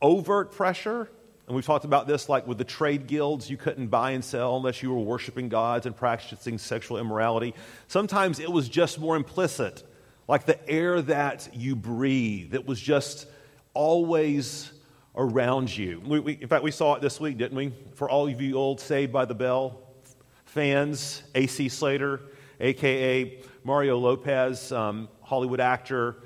overt 0.01 0.51
pressure. 0.51 1.09
And 1.47 1.55
we've 1.55 1.65
talked 1.65 1.85
about 1.85 2.05
this 2.05 2.27
like 2.27 2.45
with 2.45 2.57
the 2.57 2.65
trade 2.65 3.07
guilds, 3.07 3.49
you 3.49 3.55
couldn't 3.55 3.87
buy 3.87 4.11
and 4.11 4.25
sell 4.25 4.57
unless 4.57 4.83
you 4.83 4.93
were 4.93 4.99
worshiping 4.99 5.47
gods 5.47 5.85
and 5.85 5.95
practicing 5.95 6.57
sexual 6.57 6.97
immorality. 6.97 7.55
Sometimes 7.87 8.41
it 8.41 8.51
was 8.51 8.67
just 8.67 8.99
more 8.99 9.15
implicit 9.15 9.85
like 10.27 10.45
the 10.45 10.69
air 10.69 11.01
that 11.01 11.49
you 11.53 11.75
breathe. 11.75 12.51
that 12.51 12.65
was 12.65 12.79
just 12.79 13.27
always 13.73 14.71
around 15.15 15.75
you. 15.75 16.01
We, 16.05 16.19
we, 16.19 16.33
in 16.33 16.47
fact, 16.47 16.63
we 16.63 16.71
saw 16.71 16.95
it 16.95 17.01
this 17.01 17.19
week, 17.19 17.37
didn't 17.37 17.57
we? 17.57 17.73
For 17.95 18.09
all 18.09 18.27
of 18.27 18.41
you 18.41 18.55
old 18.55 18.79
Saved 18.79 19.11
by 19.11 19.25
the 19.25 19.35
Bell 19.35 19.81
fans, 20.45 21.23
AC 21.35 21.69
Slater, 21.69 22.21
aka 22.59 23.39
Mario 23.63 23.97
Lopez, 23.97 24.71
um, 24.71 25.07
Hollywood 25.21 25.59
actor, 25.59 26.17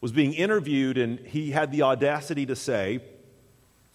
was 0.00 0.12
being 0.12 0.34
interviewed, 0.34 0.98
and 0.98 1.18
he 1.20 1.50
had 1.50 1.70
the 1.70 1.82
audacity 1.82 2.46
to 2.46 2.56
say 2.56 3.00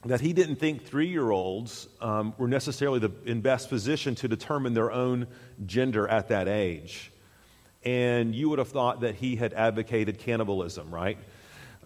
that 0.05 0.21
he 0.21 0.31
didn't 0.31 0.55
think 0.55 0.85
three 0.85 1.07
year 1.07 1.31
olds 1.31 1.87
um, 2.01 2.33
were 2.37 2.47
necessarily 2.47 2.99
the, 2.99 3.11
in 3.25 3.41
best 3.41 3.69
position 3.69 4.15
to 4.15 4.27
determine 4.27 4.73
their 4.73 4.91
own 4.91 5.27
gender 5.65 6.07
at 6.07 6.29
that 6.29 6.47
age 6.47 7.11
and 7.87 8.35
you 8.35 8.49
would 8.49 8.59
have 8.59 8.67
thought 8.67 8.99
that 8.99 9.15
he 9.15 9.37
had 9.37 9.53
advocated 9.53 10.17
cannibalism, 10.19 10.93
right? 10.93 11.17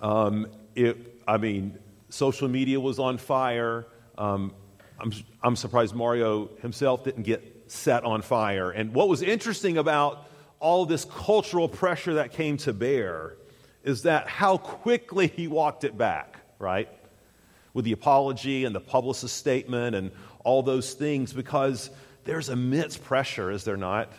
Um, 0.01 0.48
it, 0.74 1.22
I 1.27 1.38
mean, 1.38 1.77
social 2.10 2.48
media 2.48 2.79
was 2.79 2.98
on 2.98 3.20
fire. 3.20 3.86
Um, 4.17 4.51
I'm, 5.00 5.13
I'm 5.43 5.55
surprised 5.55 5.93
Mario 5.93 6.50
himself 6.63 7.03
didn't 7.03 7.22
get 7.22 7.65
set 7.67 8.03
on 8.03 8.24
fire. 8.24 8.72
And 8.72 8.96
what 8.96 9.10
was 9.10 9.22
interesting 9.22 9.77
about 9.77 10.27
all 10.60 10.88
this 10.88 11.05
cultural 11.05 11.70
pressure 11.70 12.15
that 12.15 12.34
came 12.34 12.58
to 12.58 12.74
bear 12.74 13.36
is 13.84 14.01
that 14.01 14.27
how 14.27 14.58
quickly 14.58 15.27
he 15.27 15.48
walked 15.48 15.84
it 15.84 15.96
back, 15.96 16.38
right? 16.58 16.89
With 17.75 17.86
the 17.86 17.91
apology 17.91 18.65
and 18.65 18.74
the 18.74 18.81
publicist 18.81 19.38
statement 19.38 19.96
and 19.96 20.10
all 20.43 20.63
those 20.63 20.96
things, 20.96 21.31
because 21.31 21.91
there's 22.24 22.50
immense 22.50 22.98
pressure, 22.98 23.51
is 23.51 23.65
there 23.65 23.77
not? 23.77 24.12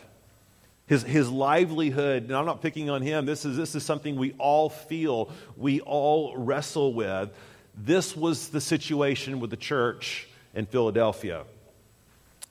His, 0.86 1.02
his 1.02 1.30
livelihood, 1.30 2.24
and 2.24 2.32
I'm 2.32 2.44
not 2.44 2.60
picking 2.60 2.90
on 2.90 3.02
him, 3.02 3.24
this 3.24 3.44
is, 3.44 3.56
this 3.56 3.74
is 3.74 3.84
something 3.84 4.16
we 4.16 4.32
all 4.38 4.68
feel, 4.68 5.30
we 5.56 5.80
all 5.80 6.36
wrestle 6.36 6.92
with. 6.92 7.30
This 7.76 8.16
was 8.16 8.48
the 8.48 8.60
situation 8.60 9.40
with 9.40 9.50
the 9.50 9.56
church 9.56 10.28
in 10.54 10.66
Philadelphia. 10.66 11.44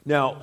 Now, 0.05 0.41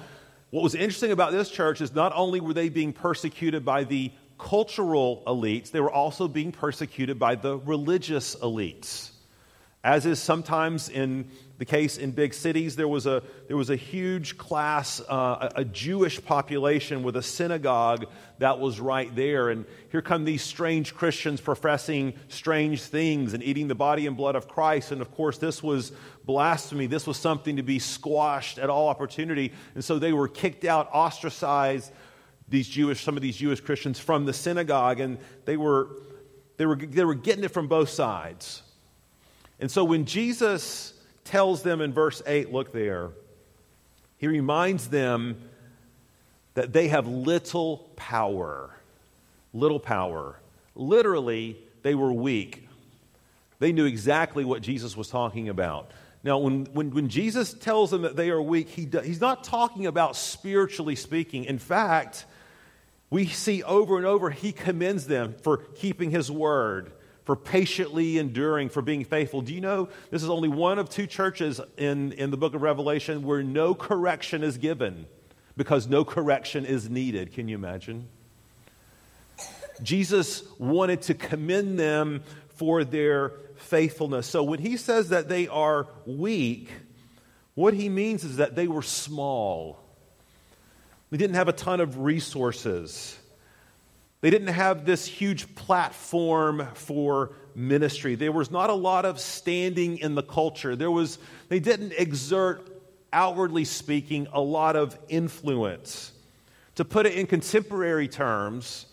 what 0.50 0.62
was 0.62 0.74
interesting 0.74 1.10
about 1.10 1.32
this 1.32 1.50
church 1.50 1.80
is 1.80 1.94
not 1.94 2.12
only 2.14 2.40
were 2.40 2.54
they 2.54 2.68
being 2.68 2.92
persecuted 2.92 3.64
by 3.64 3.84
the 3.84 4.12
cultural 4.38 5.22
elites, 5.26 5.70
they 5.70 5.80
were 5.80 5.90
also 5.90 6.28
being 6.28 6.52
persecuted 6.52 7.18
by 7.18 7.34
the 7.34 7.58
religious 7.58 8.36
elites. 8.36 9.10
As 9.84 10.06
is 10.06 10.18
sometimes 10.18 10.88
in 10.88 11.30
the 11.58 11.64
case 11.64 11.98
in 11.98 12.10
big 12.10 12.34
cities, 12.34 12.74
there 12.74 12.88
was 12.88 13.06
a, 13.06 13.22
there 13.46 13.56
was 13.56 13.70
a 13.70 13.76
huge 13.76 14.36
class, 14.36 15.00
uh, 15.08 15.50
a, 15.54 15.60
a 15.60 15.64
Jewish 15.64 16.24
population 16.24 17.04
with 17.04 17.16
a 17.16 17.22
synagogue 17.22 18.06
that 18.38 18.58
was 18.58 18.80
right 18.80 19.14
there. 19.14 19.50
And 19.50 19.64
here 19.90 20.02
come 20.02 20.24
these 20.24 20.42
strange 20.42 20.94
Christians 20.94 21.40
professing 21.40 22.14
strange 22.26 22.82
things 22.82 23.34
and 23.34 23.42
eating 23.42 23.68
the 23.68 23.74
body 23.76 24.06
and 24.06 24.16
blood 24.16 24.34
of 24.34 24.48
Christ. 24.48 24.90
And 24.90 25.00
of 25.00 25.12
course, 25.12 25.38
this 25.38 25.62
was 25.62 25.92
blasphemy. 26.24 26.86
This 26.86 27.06
was 27.06 27.16
something 27.16 27.56
to 27.56 27.62
be 27.62 27.78
squashed 27.78 28.58
at 28.58 28.70
all 28.70 28.88
opportunity. 28.88 29.52
And 29.74 29.84
so 29.84 30.00
they 30.00 30.12
were 30.12 30.28
kicked 30.28 30.64
out, 30.64 30.88
ostracized, 30.92 31.92
these 32.48 32.68
Jewish, 32.68 33.04
some 33.04 33.16
of 33.16 33.22
these 33.22 33.36
Jewish 33.36 33.60
Christians 33.60 34.00
from 34.00 34.24
the 34.24 34.32
synagogue. 34.32 35.00
And 35.00 35.18
they 35.44 35.56
were, 35.56 35.88
they 36.56 36.66
were, 36.66 36.76
they 36.76 37.04
were 37.04 37.14
getting 37.14 37.44
it 37.44 37.52
from 37.52 37.68
both 37.68 37.90
sides. 37.90 38.62
And 39.60 39.70
so 39.70 39.84
when 39.84 40.04
Jesus 40.04 40.94
tells 41.24 41.62
them 41.62 41.80
in 41.80 41.92
verse 41.92 42.22
8, 42.26 42.52
look 42.52 42.72
there, 42.72 43.10
he 44.16 44.26
reminds 44.26 44.88
them 44.88 45.40
that 46.54 46.72
they 46.72 46.88
have 46.88 47.06
little 47.06 47.78
power. 47.96 48.74
Little 49.52 49.80
power. 49.80 50.38
Literally, 50.74 51.56
they 51.82 51.94
were 51.94 52.12
weak. 52.12 52.68
They 53.58 53.72
knew 53.72 53.86
exactly 53.86 54.44
what 54.44 54.62
Jesus 54.62 54.96
was 54.96 55.08
talking 55.08 55.48
about. 55.48 55.90
Now, 56.22 56.38
when, 56.38 56.66
when, 56.66 56.90
when 56.90 57.08
Jesus 57.08 57.54
tells 57.54 57.90
them 57.90 58.02
that 58.02 58.16
they 58.16 58.30
are 58.30 58.42
weak, 58.42 58.68
he 58.68 58.86
do, 58.86 59.00
he's 59.00 59.20
not 59.20 59.44
talking 59.44 59.86
about 59.86 60.16
spiritually 60.16 60.96
speaking. 60.96 61.44
In 61.44 61.58
fact, 61.58 62.26
we 63.10 63.26
see 63.26 63.62
over 63.62 63.96
and 63.96 64.06
over 64.06 64.30
he 64.30 64.52
commends 64.52 65.06
them 65.06 65.34
for 65.42 65.58
keeping 65.58 66.10
his 66.10 66.30
word 66.30 66.92
for 67.28 67.36
patiently 67.36 68.16
enduring, 68.16 68.70
for 68.70 68.80
being 68.80 69.04
faithful. 69.04 69.42
Do 69.42 69.52
you 69.52 69.60
know 69.60 69.90
this 70.10 70.22
is 70.22 70.30
only 70.30 70.48
one 70.48 70.78
of 70.78 70.88
two 70.88 71.06
churches 71.06 71.60
in, 71.76 72.12
in 72.12 72.30
the 72.30 72.38
book 72.38 72.54
of 72.54 72.62
Revelation 72.62 73.22
where 73.22 73.42
no 73.42 73.74
correction 73.74 74.42
is 74.42 74.56
given 74.56 75.04
because 75.54 75.86
no 75.86 76.06
correction 76.06 76.64
is 76.64 76.88
needed? 76.88 77.34
Can 77.34 77.46
you 77.46 77.54
imagine? 77.54 78.08
Jesus 79.82 80.42
wanted 80.58 81.02
to 81.02 81.12
commend 81.12 81.78
them 81.78 82.22
for 82.56 82.82
their 82.82 83.32
faithfulness. 83.56 84.26
So 84.26 84.42
when 84.42 84.60
he 84.60 84.78
says 84.78 85.10
that 85.10 85.28
they 85.28 85.48
are 85.48 85.86
weak, 86.06 86.70
what 87.54 87.74
he 87.74 87.90
means 87.90 88.24
is 88.24 88.38
that 88.38 88.54
they 88.54 88.68
were 88.68 88.80
small. 88.80 89.78
They 91.10 91.18
didn't 91.18 91.36
have 91.36 91.48
a 91.48 91.52
ton 91.52 91.80
of 91.80 91.98
resources. 91.98 93.18
They 94.20 94.30
didn't 94.30 94.48
have 94.48 94.84
this 94.84 95.06
huge 95.06 95.54
platform 95.54 96.66
for 96.74 97.32
ministry. 97.54 98.14
There 98.14 98.32
was 98.32 98.50
not 98.50 98.70
a 98.70 98.74
lot 98.74 99.04
of 99.04 99.20
standing 99.20 99.98
in 99.98 100.14
the 100.14 100.22
culture. 100.22 100.74
There 100.74 100.90
was, 100.90 101.18
they 101.48 101.60
didn't 101.60 101.92
exert, 101.92 102.66
outwardly 103.12 103.64
speaking, 103.64 104.26
a 104.32 104.40
lot 104.40 104.74
of 104.76 104.98
influence. 105.08 106.12
To 106.76 106.84
put 106.84 107.06
it 107.06 107.14
in 107.14 107.26
contemporary 107.26 108.08
terms, 108.08 108.86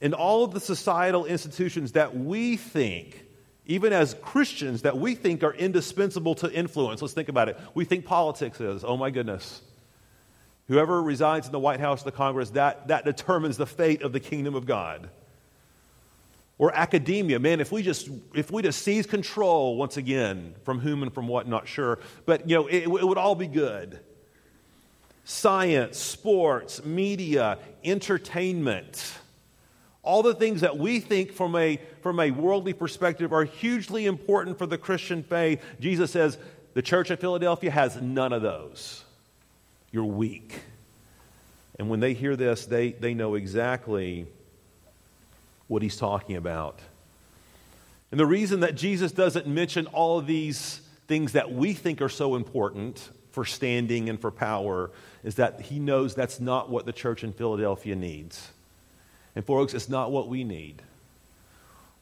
in 0.00 0.14
all 0.14 0.44
of 0.44 0.52
the 0.52 0.60
societal 0.60 1.24
institutions 1.26 1.92
that 1.92 2.16
we 2.16 2.56
think, 2.56 3.24
even 3.66 3.92
as 3.92 4.14
Christians, 4.22 4.82
that 4.82 4.96
we 4.96 5.14
think 5.14 5.42
are 5.42 5.54
indispensable 5.54 6.34
to 6.36 6.52
influence, 6.52 7.02
let's 7.02 7.14
think 7.14 7.28
about 7.28 7.48
it. 7.48 7.58
We 7.74 7.84
think 7.84 8.04
politics 8.04 8.60
is, 8.60 8.84
oh 8.84 8.96
my 8.96 9.10
goodness. 9.10 9.62
Whoever 10.68 11.00
resides 11.02 11.46
in 11.46 11.52
the 11.52 11.60
White 11.60 11.80
House, 11.80 12.02
the 12.02 12.12
Congress, 12.12 12.50
that, 12.50 12.88
that 12.88 13.04
determines 13.04 13.56
the 13.56 13.66
fate 13.66 14.02
of 14.02 14.12
the 14.12 14.20
kingdom 14.20 14.54
of 14.54 14.66
God. 14.66 15.08
Or 16.58 16.74
academia, 16.74 17.38
man, 17.38 17.60
if 17.60 17.70
we 17.70 17.82
just 17.82 18.08
if 18.34 18.50
we 18.50 18.62
just 18.62 18.80
seize 18.80 19.06
control 19.06 19.76
once 19.76 19.98
again 19.98 20.54
from 20.64 20.80
whom 20.80 21.02
and 21.02 21.12
from 21.12 21.28
what, 21.28 21.46
not 21.46 21.68
sure, 21.68 21.98
but 22.24 22.48
you 22.48 22.56
know, 22.56 22.66
it, 22.66 22.84
it 22.84 22.88
would 22.88 23.18
all 23.18 23.34
be 23.34 23.46
good. 23.46 24.00
Science, 25.24 25.98
sports, 25.98 26.82
media, 26.84 27.58
entertainment, 27.84 29.18
all 30.02 30.22
the 30.22 30.34
things 30.34 30.62
that 30.62 30.78
we 30.78 30.98
think 30.98 31.32
from 31.32 31.54
a 31.56 31.78
from 32.00 32.18
a 32.20 32.30
worldly 32.30 32.72
perspective 32.72 33.34
are 33.34 33.44
hugely 33.44 34.06
important 34.06 34.56
for 34.56 34.66
the 34.66 34.78
Christian 34.78 35.22
faith. 35.22 35.62
Jesus 35.78 36.10
says 36.10 36.38
The 36.72 36.82
church 36.82 37.10
at 37.10 37.20
Philadelphia 37.20 37.70
has 37.70 38.00
none 38.00 38.32
of 38.32 38.40
those. 38.40 39.04
You're 39.90 40.04
weak. 40.04 40.60
And 41.78 41.88
when 41.90 42.00
they 42.00 42.14
hear 42.14 42.36
this, 42.36 42.66
they, 42.66 42.92
they 42.92 43.14
know 43.14 43.34
exactly 43.34 44.26
what 45.68 45.82
he's 45.82 45.96
talking 45.96 46.36
about. 46.36 46.80
And 48.10 48.20
the 48.20 48.26
reason 48.26 48.60
that 48.60 48.76
Jesus 48.76 49.12
doesn't 49.12 49.46
mention 49.46 49.86
all 49.88 50.20
these 50.20 50.80
things 51.08 51.32
that 51.32 51.52
we 51.52 51.72
think 51.72 52.00
are 52.00 52.08
so 52.08 52.34
important 52.34 53.10
for 53.32 53.44
standing 53.44 54.08
and 54.08 54.20
for 54.20 54.30
power 54.30 54.90
is 55.22 55.34
that 55.34 55.60
he 55.60 55.78
knows 55.78 56.14
that's 56.14 56.40
not 56.40 56.70
what 56.70 56.86
the 56.86 56.92
church 56.92 57.24
in 57.24 57.32
Philadelphia 57.32 57.94
needs. 57.94 58.50
And, 59.34 59.44
folks, 59.44 59.74
it's 59.74 59.88
not 59.88 60.10
what 60.10 60.28
we 60.28 60.44
need. 60.44 60.82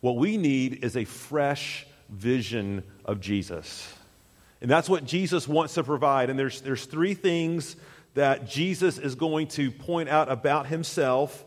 What 0.01 0.17
we 0.17 0.37
need 0.37 0.85
is 0.85 0.97
a 0.97 1.05
fresh 1.05 1.87
vision 2.11 2.85
of 3.05 3.21
Jesus. 3.21 3.94
And 4.65 4.71
that's 4.71 4.89
what 4.89 5.05
Jesus 5.05 5.47
wants 5.47 5.75
to 5.75 5.85
provide. 5.85 6.31
And 6.31 6.39
there's, 6.39 6.63
there's 6.63 6.87
three 6.87 7.13
things 7.13 7.77
that 8.15 8.49
Jesus 8.49 8.97
is 8.97 9.15
going 9.15 9.49
to 9.49 9.71
point 9.71 10.09
out 10.09 10.33
about 10.33 10.69
himself 10.69 11.45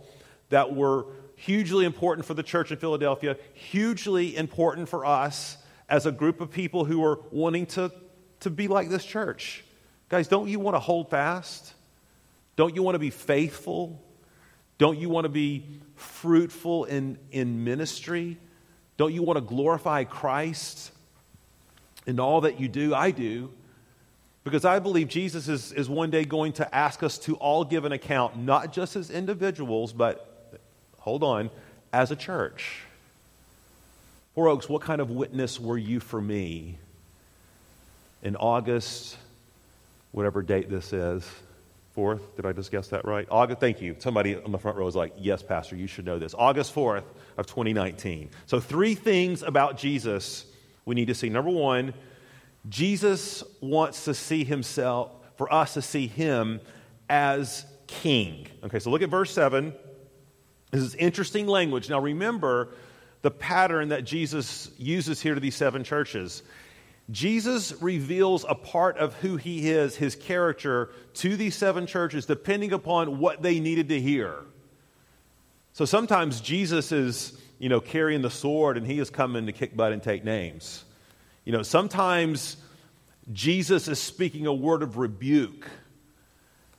that 0.49 0.75
were 0.75 1.07
hugely 1.35 1.83
important 1.85 2.27
for 2.27 2.35
the 2.35 2.43
church 2.43 2.71
in 2.71 2.77
Philadelphia, 2.77 3.35
hugely 3.55 4.37
important 4.37 4.87
for 4.87 5.03
us 5.03 5.57
as 5.89 6.05
a 6.05 6.11
group 6.11 6.41
of 6.41 6.51
people 6.51 6.85
who 6.85 7.03
are 7.03 7.19
wanting 7.31 7.65
to, 7.65 7.91
to 8.41 8.51
be 8.51 8.67
like 8.67 8.87
this 8.87 9.03
church. 9.03 9.63
Guys, 10.09 10.27
don't 10.27 10.47
you 10.47 10.59
want 10.59 10.75
to 10.75 10.79
hold 10.79 11.09
fast? 11.09 11.73
Don't 12.55 12.75
you 12.75 12.83
want 12.83 12.93
to 12.93 12.99
be 12.99 13.09
faithful? 13.09 13.99
Don't 14.77 14.99
you 14.99 15.09
want 15.09 15.25
to 15.25 15.29
be 15.29 15.65
fruitful 15.95 16.85
in, 16.85 17.17
in 17.31 17.63
ministry? 17.63 18.37
Don't 18.95 19.11
you 19.11 19.23
want 19.23 19.37
to 19.37 19.41
glorify 19.41 20.03
Christ 20.03 20.91
in 22.07 22.19
all 22.19 22.41
that 22.41 22.59
you 22.59 22.67
do? 22.67 22.95
I 22.95 23.11
do. 23.11 23.51
Because 24.43 24.63
I 24.63 24.79
believe 24.79 25.09
Jesus 25.09 25.49
is, 25.49 25.73
is 25.73 25.89
one 25.89 26.09
day 26.09 26.23
going 26.23 26.53
to 26.53 26.75
ask 26.75 27.03
us 27.03 27.17
to 27.19 27.35
all 27.35 27.65
give 27.65 27.83
an 27.83 27.91
account, 27.91 28.37
not 28.37 28.71
just 28.71 28.95
as 28.95 29.11
individuals, 29.11 29.91
but 29.91 30.59
hold 30.99 31.21
on, 31.21 31.49
as 31.91 32.11
a 32.11 32.15
church. 32.15 32.83
Four 34.33 34.47
Oaks, 34.47 34.69
what 34.69 34.81
kind 34.81 35.01
of 35.01 35.11
witness 35.11 35.59
were 35.59 35.77
you 35.77 35.99
for 35.99 36.21
me 36.21 36.77
in 38.23 38.37
August, 38.37 39.17
whatever 40.13 40.41
date 40.41 40.69
this 40.69 40.93
is? 40.93 41.29
Fourth, 41.93 42.35
did 42.37 42.45
I 42.45 42.53
just 42.53 42.71
guess 42.71 42.87
that 42.89 43.03
right? 43.03 43.27
August, 43.29 43.59
thank 43.59 43.81
you. 43.81 43.97
Somebody 43.99 44.35
on 44.35 44.51
the 44.53 44.59
front 44.59 44.77
row 44.77 44.85
was 44.85 44.95
like, 44.95 45.11
yes, 45.17 45.43
Pastor, 45.43 45.75
you 45.75 45.87
should 45.87 46.05
know 46.05 46.19
this. 46.19 46.33
August 46.37 46.73
4th 46.73 47.03
of 47.37 47.47
2019. 47.47 48.29
So, 48.45 48.59
three 48.61 48.95
things 48.95 49.41
about 49.41 49.77
Jesus 49.77 50.45
we 50.87 50.95
need 50.95 51.07
to 51.07 51.15
see. 51.15 51.29
Number 51.29 51.51
one, 51.51 51.93
Jesus 52.69 53.43
wants 53.61 54.05
to 54.05 54.13
see 54.13 54.43
himself, 54.43 55.11
for 55.35 55.53
us 55.53 55.75
to 55.75 55.81
see 55.81 56.07
him 56.07 56.61
as 57.09 57.65
king. 57.85 58.47
Okay, 58.63 58.79
so 58.79 58.89
look 58.89 59.01
at 59.01 59.09
verse 59.09 59.31
7. 59.31 59.73
This 60.71 60.81
is 60.81 60.95
interesting 60.95 61.45
language. 61.45 61.89
Now, 61.89 61.99
remember, 61.99 62.69
the 63.21 63.31
pattern 63.31 63.89
that 63.89 64.05
Jesus 64.05 64.71
uses 64.77 65.21
here 65.21 65.35
to 65.35 65.39
these 65.39 65.55
seven 65.55 65.83
churches. 65.83 66.43
Jesus 67.11 67.73
reveals 67.81 68.45
a 68.47 68.55
part 68.55 68.97
of 68.97 69.13
who 69.15 69.37
he 69.37 69.69
is, 69.69 69.95
his 69.95 70.15
character, 70.15 70.91
to 71.15 71.35
these 71.35 71.55
seven 71.55 71.85
churches, 71.85 72.25
depending 72.25 72.73
upon 72.73 73.19
what 73.19 73.41
they 73.41 73.59
needed 73.59 73.89
to 73.89 73.99
hear. 73.99 74.45
So 75.73 75.85
sometimes 75.85 76.41
Jesus 76.41 76.91
is, 76.91 77.37
you 77.59 77.69
know, 77.69 77.79
carrying 77.79 78.21
the 78.21 78.29
sword 78.29 78.77
and 78.77 78.85
he 78.85 78.99
is 78.99 79.09
coming 79.09 79.45
to 79.45 79.51
kick 79.51 79.75
butt 79.75 79.91
and 79.91 80.01
take 80.01 80.23
names. 80.23 80.83
You 81.43 81.53
know, 81.53 81.63
sometimes 81.63 82.57
Jesus 83.31 83.87
is 83.87 83.99
speaking 83.99 84.45
a 84.45 84.53
word 84.53 84.83
of 84.83 84.97
rebuke. 84.97 85.67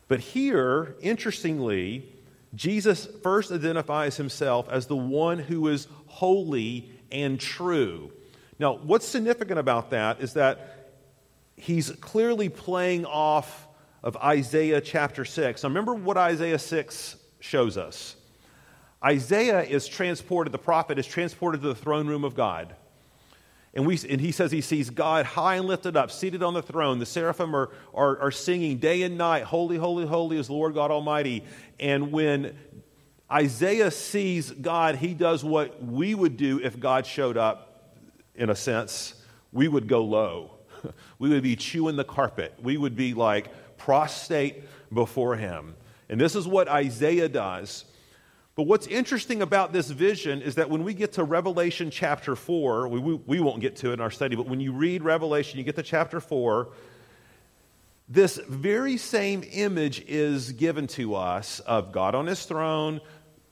But 0.09 0.21
here, 0.21 0.97
interestingly, 1.01 2.09
Jesus 2.55 3.07
first 3.23 3.53
identifies 3.53 4.17
himself 4.17 4.69
as 4.71 4.87
the 4.87 4.97
one 4.97 5.39
who 5.39 5.69
is 5.69 5.87
holy 6.07 6.91
and 7.13 7.39
true. 7.39 8.11
Now, 8.59 8.75
what's 8.77 9.07
significant 9.07 9.59
about 9.59 9.91
that 9.91 10.21
is 10.21 10.33
that 10.35 10.93
he's 11.57 11.91
clearly 11.91 12.49
playing 12.49 13.05
off 13.05 13.67
of 14.03 14.17
Isaiah 14.17 14.81
chapter 14.81 15.25
6. 15.25 15.63
Now, 15.63 15.69
remember 15.69 15.95
what 15.95 16.17
Isaiah 16.17 16.59
6 16.59 17.17
shows 17.41 17.77
us. 17.77 18.17
Isaiah 19.05 19.63
is 19.63 19.87
transported, 19.87 20.53
the 20.53 20.59
prophet 20.59 20.99
is 20.99 21.07
transported 21.07 21.63
to 21.63 21.69
the 21.69 21.75
throne 21.75 22.07
room 22.09 22.25
of 22.25 22.35
God. 22.35 22.75
And, 23.75 23.87
we, 23.87 23.99
and 24.09 24.21
he 24.21 24.33
says 24.33 24.51
he 24.51 24.61
sees 24.61 24.91
God 24.91 25.25
high 25.25 25.57
and 25.57 25.67
lifted 25.67 25.97
up, 25.97 26.11
seated 26.11 26.43
on 26.43 26.55
the 26.55 26.63
throne. 26.63 26.99
The 26.99 27.07
seraphim 27.07 27.55
are, 27.55 27.71
are, 27.95 28.19
are 28.19 28.31
singing 28.31 28.79
day 28.79 29.03
and 29.03 29.17
night, 29.17 29.45
Holy, 29.45 29.77
holy, 29.77 30.07
holy 30.07 30.39
is 30.39 30.51
Lord 30.51 30.75
God 30.75 30.91
Almighty. 30.91 31.45
And 31.79 32.11
when 32.11 32.57
Isaiah 33.31 33.91
sees 33.91 34.51
God, 34.51 34.97
he 34.97 35.15
does 35.15 35.45
what 35.45 35.85
we 35.85 36.15
would 36.15 36.37
do 36.37 36.61
if 36.61 36.81
God 36.81 37.07
showed 37.07 37.37
up, 37.37 37.95
in 38.35 38.51
a 38.51 38.57
sense. 38.57 39.15
We 39.53 39.69
would 39.69 39.87
go 39.89 40.03
low. 40.05 40.53
We 41.19 41.31
would 41.31 41.43
be 41.43 41.57
chewing 41.57 41.97
the 41.97 42.05
carpet. 42.05 42.55
We 42.63 42.77
would 42.77 42.95
be 42.95 43.13
like 43.13 43.77
prostrate 43.77 44.63
before 44.93 45.35
him. 45.35 45.75
And 46.09 46.21
this 46.21 46.37
is 46.37 46.47
what 46.47 46.69
Isaiah 46.69 47.29
does. 47.29 47.85
But 48.59 48.67
what's 48.67 48.89
interesting 48.89 49.41
about 49.41 49.73
this 49.73 49.89
vision 49.89 50.43
is 50.43 50.57
that 50.57 50.69
when 50.69 50.83
we 50.83 50.93
get 50.93 51.13
to 51.13 51.23
Revelation 51.23 51.93
chapter 51.93 52.35
4, 52.35 52.89
we, 52.89 52.99
we, 52.99 53.15
we, 53.15 53.39
won't 53.39 53.61
get 53.61 53.77
to 53.77 53.91
it 53.91 53.93
in 53.93 54.01
our 54.01 54.11
study, 54.11 54.35
but 54.35 54.49
when 54.49 54.59
you 54.59 54.73
read 54.73 55.05
Revelation, 55.05 55.61
you 55.61 55.65
get 55.65 55.77
to 55.77 55.85
chapter 55.85 56.19
4, 56.19 56.67
this 58.09 58.37
very 58.49 58.97
same 58.97 59.45
image 59.53 60.05
is 60.09 60.51
given 60.51 60.89
to 60.89 61.15
us 61.15 61.61
of 61.61 61.93
God 61.93 62.17
on 62.17 62.27
his 62.27 62.47
throne, 62.47 63.01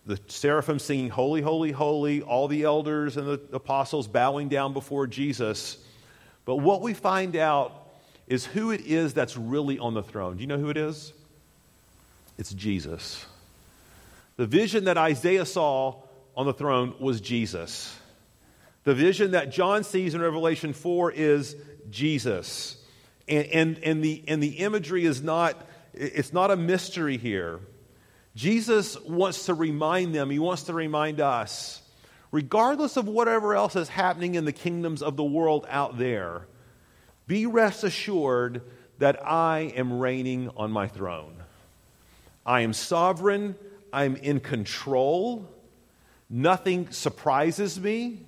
the 0.06 0.18
seraphim 0.26 0.80
singing, 0.80 1.08
Holy, 1.08 1.40
Holy, 1.40 1.70
Holy, 1.70 2.22
all 2.22 2.48
the 2.48 2.64
elders 2.64 3.16
and 3.16 3.28
the 3.28 3.40
apostles 3.52 4.08
bowing 4.08 4.48
down 4.48 4.72
before 4.72 5.06
Jesus. 5.06 5.78
But 6.44 6.56
what 6.56 6.82
we 6.82 6.94
find 6.94 7.36
out 7.36 7.92
is 8.26 8.44
who 8.44 8.72
it 8.72 8.80
is 8.80 9.14
that's 9.14 9.36
really 9.36 9.78
on 9.78 9.94
the 9.94 10.02
throne. 10.02 10.34
Do 10.34 10.40
you 10.40 10.48
know 10.48 10.58
who 10.58 10.70
it 10.70 10.76
is? 10.76 11.12
It's 12.38 12.52
Jesus. 12.52 13.24
The 14.36 14.46
vision 14.46 14.84
that 14.84 14.98
Isaiah 14.98 15.46
saw 15.46 16.02
on 16.36 16.46
the 16.46 16.52
throne 16.52 16.94
was 17.00 17.20
Jesus. 17.20 17.96
The 18.84 18.94
vision 18.94 19.32
that 19.32 19.50
John 19.50 19.82
sees 19.82 20.14
in 20.14 20.20
Revelation 20.20 20.72
4 20.72 21.12
is 21.12 21.56
Jesus. 21.90 22.76
And, 23.26 23.46
and, 23.46 23.78
and, 23.78 24.04
the, 24.04 24.22
and 24.28 24.42
the 24.42 24.58
imagery 24.58 25.04
is 25.04 25.22
not, 25.22 25.56
it's 25.94 26.32
not 26.32 26.50
a 26.50 26.56
mystery 26.56 27.16
here. 27.16 27.60
Jesus 28.36 29.00
wants 29.00 29.46
to 29.46 29.54
remind 29.54 30.14
them, 30.14 30.28
he 30.28 30.38
wants 30.38 30.64
to 30.64 30.74
remind 30.74 31.20
us, 31.20 31.80
regardless 32.30 32.98
of 32.98 33.08
whatever 33.08 33.54
else 33.54 33.74
is 33.74 33.88
happening 33.88 34.34
in 34.34 34.44
the 34.44 34.52
kingdoms 34.52 35.02
of 35.02 35.16
the 35.16 35.24
world 35.24 35.66
out 35.70 35.96
there, 35.96 36.46
be 37.26 37.46
rest 37.46 37.82
assured 37.82 38.60
that 38.98 39.26
I 39.26 39.72
am 39.74 39.98
reigning 39.98 40.50
on 40.56 40.70
my 40.70 40.86
throne. 40.86 41.34
I 42.44 42.60
am 42.60 42.72
sovereign, 42.72 43.56
I'm 43.92 44.16
in 44.16 44.40
control, 44.40 45.48
nothing 46.28 46.90
surprises 46.90 47.80
me. 47.80 48.26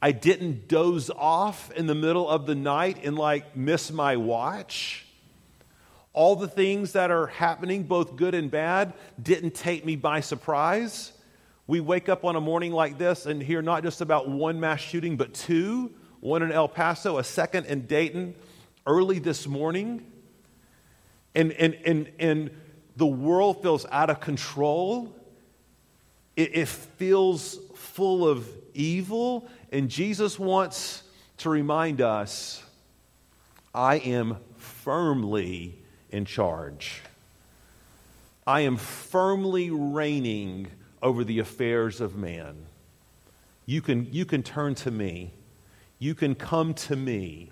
I 0.00 0.12
didn't 0.12 0.66
doze 0.66 1.10
off 1.10 1.70
in 1.72 1.86
the 1.86 1.94
middle 1.94 2.28
of 2.28 2.46
the 2.46 2.56
night 2.56 2.98
and 3.04 3.16
like 3.16 3.56
miss 3.56 3.92
my 3.92 4.16
watch. 4.16 5.06
All 6.12 6.36
the 6.36 6.48
things 6.48 6.92
that 6.92 7.10
are 7.10 7.28
happening, 7.28 7.84
both 7.84 8.16
good 8.16 8.34
and 8.34 8.50
bad, 8.50 8.92
didn't 9.22 9.54
take 9.54 9.84
me 9.84 9.96
by 9.96 10.20
surprise. 10.20 11.12
We 11.66 11.80
wake 11.80 12.08
up 12.08 12.24
on 12.24 12.36
a 12.36 12.40
morning 12.40 12.72
like 12.72 12.98
this 12.98 13.24
and 13.26 13.42
hear 13.42 13.62
not 13.62 13.82
just 13.82 14.00
about 14.00 14.28
one 14.28 14.60
mass 14.60 14.80
shooting, 14.80 15.16
but 15.16 15.32
two 15.32 15.92
one 16.22 16.42
in 16.42 16.52
El 16.52 16.68
Paso, 16.68 17.18
a 17.18 17.24
second 17.24 17.66
in 17.66 17.86
Dayton 17.86 18.36
early 18.86 19.18
this 19.18 19.48
morning. 19.48 20.06
And, 21.34 21.50
and, 21.52 21.74
and, 21.84 22.12
and 22.18 22.50
the 22.96 23.06
world 23.06 23.62
feels 23.62 23.86
out 23.90 24.10
of 24.10 24.20
control. 24.20 25.14
It, 26.36 26.56
it 26.56 26.68
feels 26.68 27.58
full 27.74 28.28
of 28.28 28.46
evil. 28.74 29.48
And 29.70 29.88
Jesus 29.88 30.38
wants 30.38 31.02
to 31.38 31.50
remind 31.50 32.00
us 32.00 32.62
I 33.74 33.96
am 33.96 34.36
firmly 34.58 35.78
in 36.10 36.24
charge. 36.24 37.00
I 38.46 38.60
am 38.60 38.76
firmly 38.76 39.70
reigning 39.70 40.68
over 41.02 41.24
the 41.24 41.38
affairs 41.38 42.00
of 42.00 42.16
man. 42.16 42.56
You 43.66 43.80
can, 43.80 44.12
you 44.12 44.24
can 44.24 44.42
turn 44.42 44.74
to 44.76 44.90
me. 44.90 45.32
You 45.98 46.14
can 46.14 46.34
come 46.34 46.74
to 46.74 46.96
me 46.96 47.50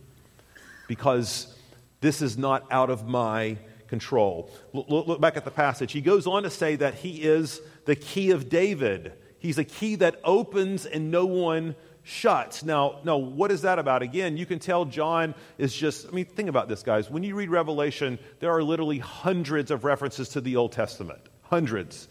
because 0.88 1.56
this 2.00 2.20
is 2.20 2.36
not 2.36 2.66
out 2.70 2.90
of 2.90 3.06
my 3.06 3.56
control. 3.90 4.48
Look, 4.72 5.06
look, 5.06 5.20
back 5.20 5.36
at 5.36 5.44
the 5.44 5.50
passage. 5.50 5.92
He 5.92 6.00
goes 6.00 6.26
on 6.26 6.44
to 6.44 6.50
say 6.50 6.76
that 6.76 6.94
he 6.94 7.22
is 7.22 7.60
the 7.84 7.96
key 7.96 8.30
of 8.30 8.48
David. 8.48 9.12
He's 9.38 9.58
a 9.58 9.64
key 9.64 9.96
that 9.96 10.20
opens 10.24 10.86
and 10.86 11.10
no 11.10 11.26
one 11.26 11.74
shuts. 12.04 12.62
Now, 12.62 13.00
now, 13.04 13.18
what 13.18 13.50
is 13.50 13.62
that 13.62 13.78
about? 13.78 14.00
Again, 14.00 14.36
you 14.36 14.46
can 14.46 14.60
tell 14.60 14.84
John 14.84 15.34
is 15.58 15.74
just, 15.74 16.06
I 16.06 16.10
mean, 16.12 16.24
think 16.24 16.48
about 16.48 16.68
this, 16.68 16.82
guys. 16.82 17.10
When 17.10 17.22
you 17.22 17.34
read 17.34 17.50
Revelation, 17.50 18.18
there 18.38 18.52
are 18.52 18.62
literally 18.62 18.98
hundreds 18.98 19.70
of 19.70 19.84
references 19.84 20.30
to 20.30 20.40
the 20.40 20.56
Old 20.56 20.72
Testament. 20.72 21.20
Hundreds. 21.42 22.08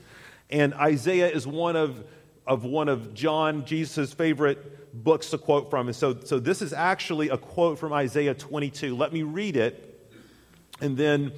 And 0.50 0.74
Isaiah 0.74 1.30
is 1.30 1.48
one 1.48 1.78
of, 1.78 2.04
of 2.46 2.66
one 2.66 2.90
of 2.90 3.14
John, 3.14 3.66
Jesus' 3.66 4.12
favorite 4.14 5.04
books 5.04 5.30
to 5.30 5.38
quote 5.38 5.70
from. 5.70 5.88
And 5.88 5.96
so, 5.96 6.20
so 6.26 6.40
this 6.40 6.62
is 6.62 6.74
actually 6.74 7.30
a 7.30 7.38
quote 7.38 7.80
from 7.80 7.94
Isaiah 7.94 8.34
22. 8.34 8.96
Let 8.96 9.14
me 9.14 9.24
read 9.24 9.56
it, 9.56 9.86
and 10.82 10.98
then 10.98 11.32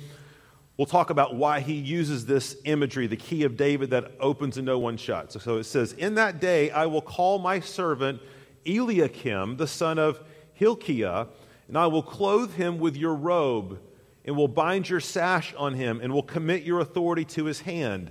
we'll 0.81 0.87
talk 0.87 1.11
about 1.11 1.35
why 1.35 1.59
he 1.59 1.75
uses 1.75 2.25
this 2.25 2.57
imagery, 2.65 3.05
the 3.05 3.15
key 3.15 3.43
of 3.43 3.55
David 3.55 3.91
that 3.91 4.13
opens 4.19 4.57
and 4.57 4.65
no 4.65 4.79
one 4.79 4.97
shuts. 4.97 5.39
So 5.43 5.57
it 5.57 5.65
says, 5.65 5.93
In 5.93 6.15
that 6.15 6.41
day 6.41 6.71
I 6.71 6.87
will 6.87 7.03
call 7.03 7.37
my 7.37 7.59
servant 7.59 8.19
Eliakim, 8.65 9.57
the 9.57 9.67
son 9.67 9.99
of 9.99 10.19
Hilkiah, 10.55 11.27
and 11.67 11.77
I 11.77 11.85
will 11.85 12.01
clothe 12.01 12.55
him 12.55 12.79
with 12.79 12.97
your 12.97 13.13
robe, 13.13 13.79
and 14.25 14.35
will 14.35 14.47
bind 14.47 14.89
your 14.89 14.99
sash 14.99 15.53
on 15.53 15.75
him, 15.75 15.99
and 16.01 16.11
will 16.11 16.23
commit 16.23 16.63
your 16.63 16.79
authority 16.79 17.25
to 17.25 17.45
his 17.45 17.61
hand. 17.61 18.09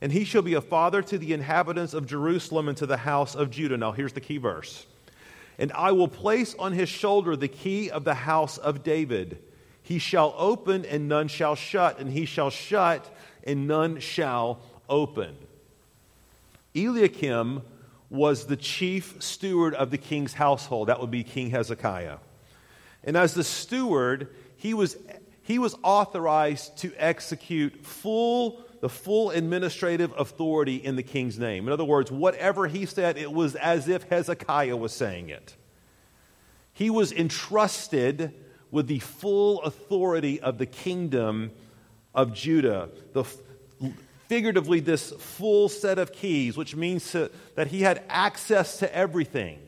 And 0.00 0.12
he 0.12 0.22
shall 0.22 0.42
be 0.42 0.54
a 0.54 0.60
father 0.60 1.02
to 1.02 1.18
the 1.18 1.32
inhabitants 1.32 1.94
of 1.94 2.06
Jerusalem 2.06 2.68
and 2.68 2.78
to 2.78 2.86
the 2.86 2.98
house 2.98 3.34
of 3.34 3.50
Judah. 3.50 3.76
Now, 3.76 3.90
here's 3.90 4.12
the 4.12 4.20
key 4.20 4.38
verse. 4.38 4.86
And 5.58 5.72
I 5.72 5.90
will 5.90 6.06
place 6.06 6.54
on 6.60 6.74
his 6.74 6.88
shoulder 6.88 7.34
the 7.34 7.48
key 7.48 7.90
of 7.90 8.04
the 8.04 8.14
house 8.14 8.56
of 8.56 8.84
David. 8.84 9.42
He 9.84 9.98
shall 9.98 10.34
open, 10.38 10.86
and 10.86 11.08
none 11.08 11.28
shall 11.28 11.54
shut, 11.54 11.98
and 11.98 12.10
he 12.10 12.24
shall 12.24 12.48
shut, 12.48 13.14
and 13.44 13.68
none 13.68 14.00
shall 14.00 14.60
open. 14.88 15.36
Eliakim 16.74 17.60
was 18.08 18.46
the 18.46 18.56
chief 18.56 19.22
steward 19.22 19.74
of 19.74 19.90
the 19.90 19.98
king's 19.98 20.32
household. 20.32 20.88
That 20.88 21.00
would 21.00 21.10
be 21.10 21.22
King 21.22 21.50
Hezekiah. 21.50 22.16
And 23.04 23.14
as 23.14 23.34
the 23.34 23.44
steward, 23.44 24.34
he 24.56 24.72
was, 24.72 24.96
he 25.42 25.58
was 25.58 25.76
authorized 25.82 26.78
to 26.78 26.92
execute 26.96 27.84
full, 27.84 28.64
the 28.80 28.88
full 28.88 29.32
administrative 29.32 30.14
authority 30.18 30.76
in 30.76 30.96
the 30.96 31.02
king's 31.02 31.38
name. 31.38 31.66
In 31.66 31.74
other 31.74 31.84
words, 31.84 32.10
whatever 32.10 32.68
he 32.68 32.86
said, 32.86 33.18
it 33.18 33.30
was 33.30 33.54
as 33.54 33.86
if 33.86 34.04
Hezekiah 34.04 34.78
was 34.78 34.92
saying 34.92 35.28
it. 35.28 35.56
He 36.72 36.88
was 36.88 37.12
entrusted 37.12 38.32
with 38.74 38.88
the 38.88 38.98
full 38.98 39.62
authority 39.62 40.40
of 40.40 40.58
the 40.58 40.66
kingdom 40.66 41.52
of 42.12 42.34
Judah, 42.34 42.88
the, 43.12 43.22
figuratively 44.26 44.80
this 44.80 45.12
full 45.12 45.68
set 45.68 45.96
of 45.96 46.12
keys, 46.12 46.56
which 46.56 46.74
means 46.74 47.12
to, 47.12 47.30
that 47.54 47.68
he 47.68 47.82
had 47.82 48.02
access 48.08 48.78
to 48.78 48.92
everything. 48.92 49.60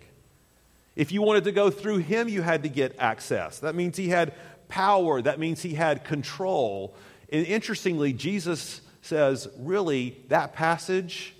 If 0.96 1.12
you 1.12 1.22
wanted 1.22 1.44
to 1.44 1.52
go 1.52 1.70
through 1.70 1.98
him, 1.98 2.28
you 2.28 2.42
had 2.42 2.64
to 2.64 2.68
get 2.68 2.96
access. 2.98 3.60
That 3.60 3.76
means 3.76 3.96
he 3.96 4.08
had 4.08 4.34
power, 4.66 5.22
that 5.22 5.38
means 5.38 5.62
he 5.62 5.74
had 5.74 6.02
control. 6.02 6.92
And 7.32 7.46
interestingly, 7.46 8.12
Jesus 8.12 8.80
says, 9.02 9.46
really, 9.56 10.16
that 10.30 10.52
passage 10.52 11.32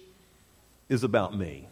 is 0.89 1.03
about 1.03 1.37
me. 1.37 1.67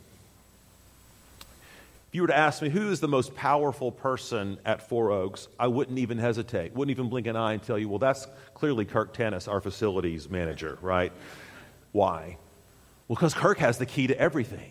If 2.14 2.16
you 2.18 2.22
were 2.22 2.29
to 2.29 2.38
ask 2.38 2.62
me 2.62 2.68
who 2.68 2.92
is 2.92 3.00
the 3.00 3.09
most 3.09 3.35
powerful 3.35 3.90
person 3.90 4.61
at 4.64 4.88
Four 4.88 5.11
Oaks, 5.11 5.48
I 5.59 5.66
wouldn't 5.66 5.98
even 5.98 6.16
hesitate, 6.16 6.72
wouldn't 6.72 6.96
even 6.96 7.09
blink 7.09 7.27
an 7.27 7.35
eye 7.35 7.55
and 7.55 7.61
tell 7.61 7.77
you, 7.77 7.88
well, 7.88 7.98
that's 7.98 8.29
clearly 8.55 8.85
Kirk 8.85 9.14
Tannis, 9.14 9.48
our 9.48 9.61
facilities 9.61 10.31
manager, 10.31 10.79
right? 10.81 11.12
Why? 11.90 12.38
Well, 13.09 13.16
because 13.16 13.35
Kirk 13.35 13.59
has 13.59 13.79
the 13.79 13.87
key 13.87 14.07
to 14.07 14.16
everything. 14.16 14.70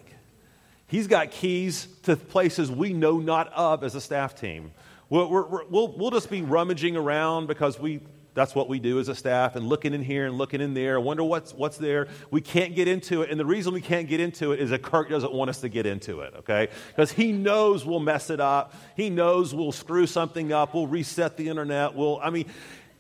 He's 0.88 1.08
got 1.08 1.32
keys 1.32 1.90
to 2.04 2.16
places 2.16 2.72
we 2.72 2.94
know 2.94 3.20
not 3.20 3.52
of 3.52 3.84
as 3.84 3.94
a 3.94 4.00
staff 4.00 4.36
team. 4.36 4.72
We'll, 5.10 5.30
we 5.30 5.60
will 5.70 5.98
we'll 5.98 6.12
just 6.12 6.30
be 6.30 6.44
rummaging 6.44 6.96
around 6.96 7.48
because 7.48 7.78
we, 7.78 8.00
that's 8.34 8.56
what 8.56 8.68
we 8.68 8.80
do 8.80 9.00
as 9.00 9.10
a 9.10 9.16
staff 9.16 9.56
and 9.56 9.68
looking 9.68 9.94
in 9.94 10.02
here 10.02 10.26
and 10.26 10.38
looking 10.38 10.60
in 10.60 10.74
there. 10.74 11.00
Wonder 11.00 11.24
what's, 11.24 11.54
what's 11.54 11.78
there. 11.78 12.08
We 12.32 12.42
can't 12.42 12.76
get 12.76 12.88
into 12.88 13.22
it. 13.22 13.30
And 13.30 13.40
the 13.40 13.46
reason 13.46 13.74
we 13.74 13.82
can't 13.82 14.08
get 14.08 14.20
into 14.20 14.52
it 14.54 14.60
is 14.60 14.72
that 14.72 14.82
Kirk 14.82 15.10
doesn't 15.10 15.32
want 15.32 15.50
us 15.50 15.62
to 15.62 15.70
get 15.70 15.86
into 15.86 16.22
it, 16.22 16.34
okay? 16.40 16.70
Because 16.90 17.12
he 17.12 17.32
knows 17.32 17.86
we'll 17.86 18.00
mess 18.00 18.30
it 18.30 18.40
up. 18.40 18.74
He 18.96 19.10
knows 19.10 19.54
we'll 19.54 19.72
screw 19.72 20.08
something 20.08 20.52
up. 20.52 20.74
We'll 20.74 20.88
reset 20.88 21.38
the 21.38 21.48
internet. 21.48 21.94
We'll, 21.94 22.20
I 22.22 22.32
mean, 22.32 22.46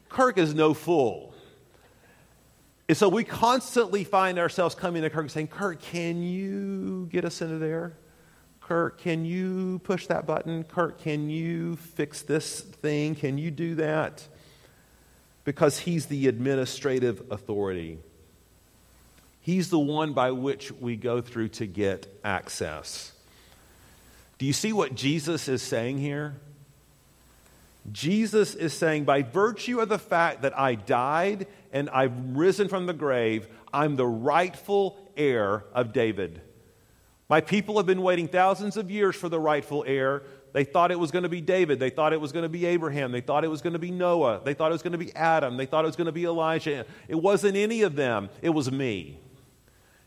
Kirk 0.10 0.38
is 0.38 0.54
no 0.54 0.76
fool. 0.76 1.34
And 2.88 2.98
so 2.98 3.10
we 3.10 3.24
constantly 3.24 4.04
find 4.04 4.38
ourselves 4.38 4.76
coming 4.76 5.02
to 5.02 5.10
Kirk 5.10 5.30
saying, 5.30 5.48
Kirk, 5.48 5.82
can 5.82 6.22
you 6.22 7.08
get 7.12 7.26
us 7.26 7.42
into 7.42 7.58
there? 7.58 7.98
Kirk, 8.62 9.00
can 9.02 9.26
you 9.26 9.80
push 9.80 10.08
that 10.08 10.28
button? 10.28 10.64
Kirk, 10.64 11.02
can 11.02 11.30
you 11.30 11.76
fix 11.76 12.22
this 12.22 12.62
thing? 12.62 13.16
Can 13.16 13.38
you 13.38 13.52
do 13.52 13.76
that? 13.76 14.28
Because 15.44 15.80
he's 15.80 16.06
the 16.06 16.28
administrative 16.28 17.32
authority. 17.32 18.00
He's 19.42 19.70
the 19.70 19.80
one 19.80 20.14
by 20.14 20.32
which 20.32 20.72
we 20.72 20.96
go 20.96 21.20
through 21.20 21.50
to 21.50 21.66
get 21.66 22.08
access. 22.24 23.12
Do 24.38 24.46
you 24.46 24.54
see 24.54 24.72
what 24.72 24.96
Jesus 24.96 25.48
is 25.48 25.62
saying 25.62 25.98
here? 25.98 26.36
Jesus 27.92 28.56
is 28.56 28.74
saying, 28.74 29.04
by 29.04 29.22
virtue 29.22 29.82
of 29.82 29.90
the 29.90 30.00
fact 30.00 30.44
that 30.44 30.58
I 30.58 30.76
died 30.76 31.48
and 31.74 31.90
I've 31.90 32.14
risen 32.38 32.70
from 32.70 32.86
the 32.86 32.94
grave, 32.94 33.48
I'm 33.74 33.98
the 33.98 34.08
rightful 34.08 34.98
heir 35.18 35.66
of 35.74 35.92
David. 35.92 36.42
My 37.28 37.42
people 37.42 37.78
have 37.78 37.86
been 37.86 38.02
waiting 38.02 38.28
thousands 38.28 38.78
of 38.78 38.90
years 38.90 39.16
for 39.16 39.28
the 39.28 39.40
rightful 39.40 39.84
heir. 39.86 40.24
They 40.54 40.64
thought 40.64 40.92
it 40.92 41.00
was 41.00 41.12
going 41.12 41.24
to 41.24 41.30
be 41.30 41.42
David. 41.42 41.80
They 41.80 41.90
thought 41.90 42.14
it 42.14 42.22
was 42.22 42.32
going 42.32 42.44
to 42.44 42.50
be 42.50 42.66
Abraham. 42.68 43.12
They 43.12 43.22
thought 43.22 43.44
it 43.44 43.50
was 43.50 43.62
going 43.62 43.74
to 43.74 43.80
be 43.80 43.92
Noah. 43.92 44.40
They 44.44 44.54
thought 44.54 44.72
it 44.72 44.74
was 44.74 44.84
going 44.84 44.92
to 44.94 45.00
be 45.00 45.14
Adam. 45.16 45.58
They 45.58 45.66
thought 45.66 45.84
it 45.84 45.88
was 45.88 45.96
going 45.96 46.06
to 46.06 46.12
be 46.12 46.26
Elijah. 46.26 46.86
It 47.08 47.16
wasn't 47.16 47.58
any 47.58 47.82
of 47.82 47.96
them, 47.96 48.30
it 48.42 48.52
was 48.52 48.72
me. 48.72 49.20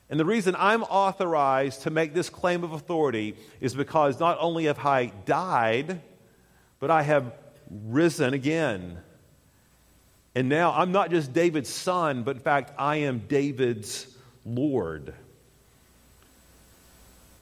And 0.09 0.21
the 0.21 0.25
reason 0.25 0.55
I'm 0.57 0.85
authorized 0.85 1.83
to 1.83 1.91
make 1.91 2.15
this 2.15 2.31
claim 2.31 2.63
of 2.63 2.73
authority 2.73 3.35
is 3.61 3.75
because 3.75 4.21
not 4.21 4.39
only 4.41 4.67
have 4.67 4.79
I 4.79 5.07
died, 5.25 6.01
but 6.79 6.93
I 6.93 7.03
have 7.03 7.33
risen 7.89 8.33
again. 8.33 8.99
And 10.37 10.49
now 10.49 10.73
I'm 10.73 10.93
not 10.93 11.11
just 11.11 11.33
David's 11.33 11.71
son, 11.71 12.23
but 12.23 12.37
in 12.37 12.43
fact, 12.43 12.73
I 12.79 12.97
am 12.99 13.25
David's 13.27 14.07
Lord. 14.45 15.13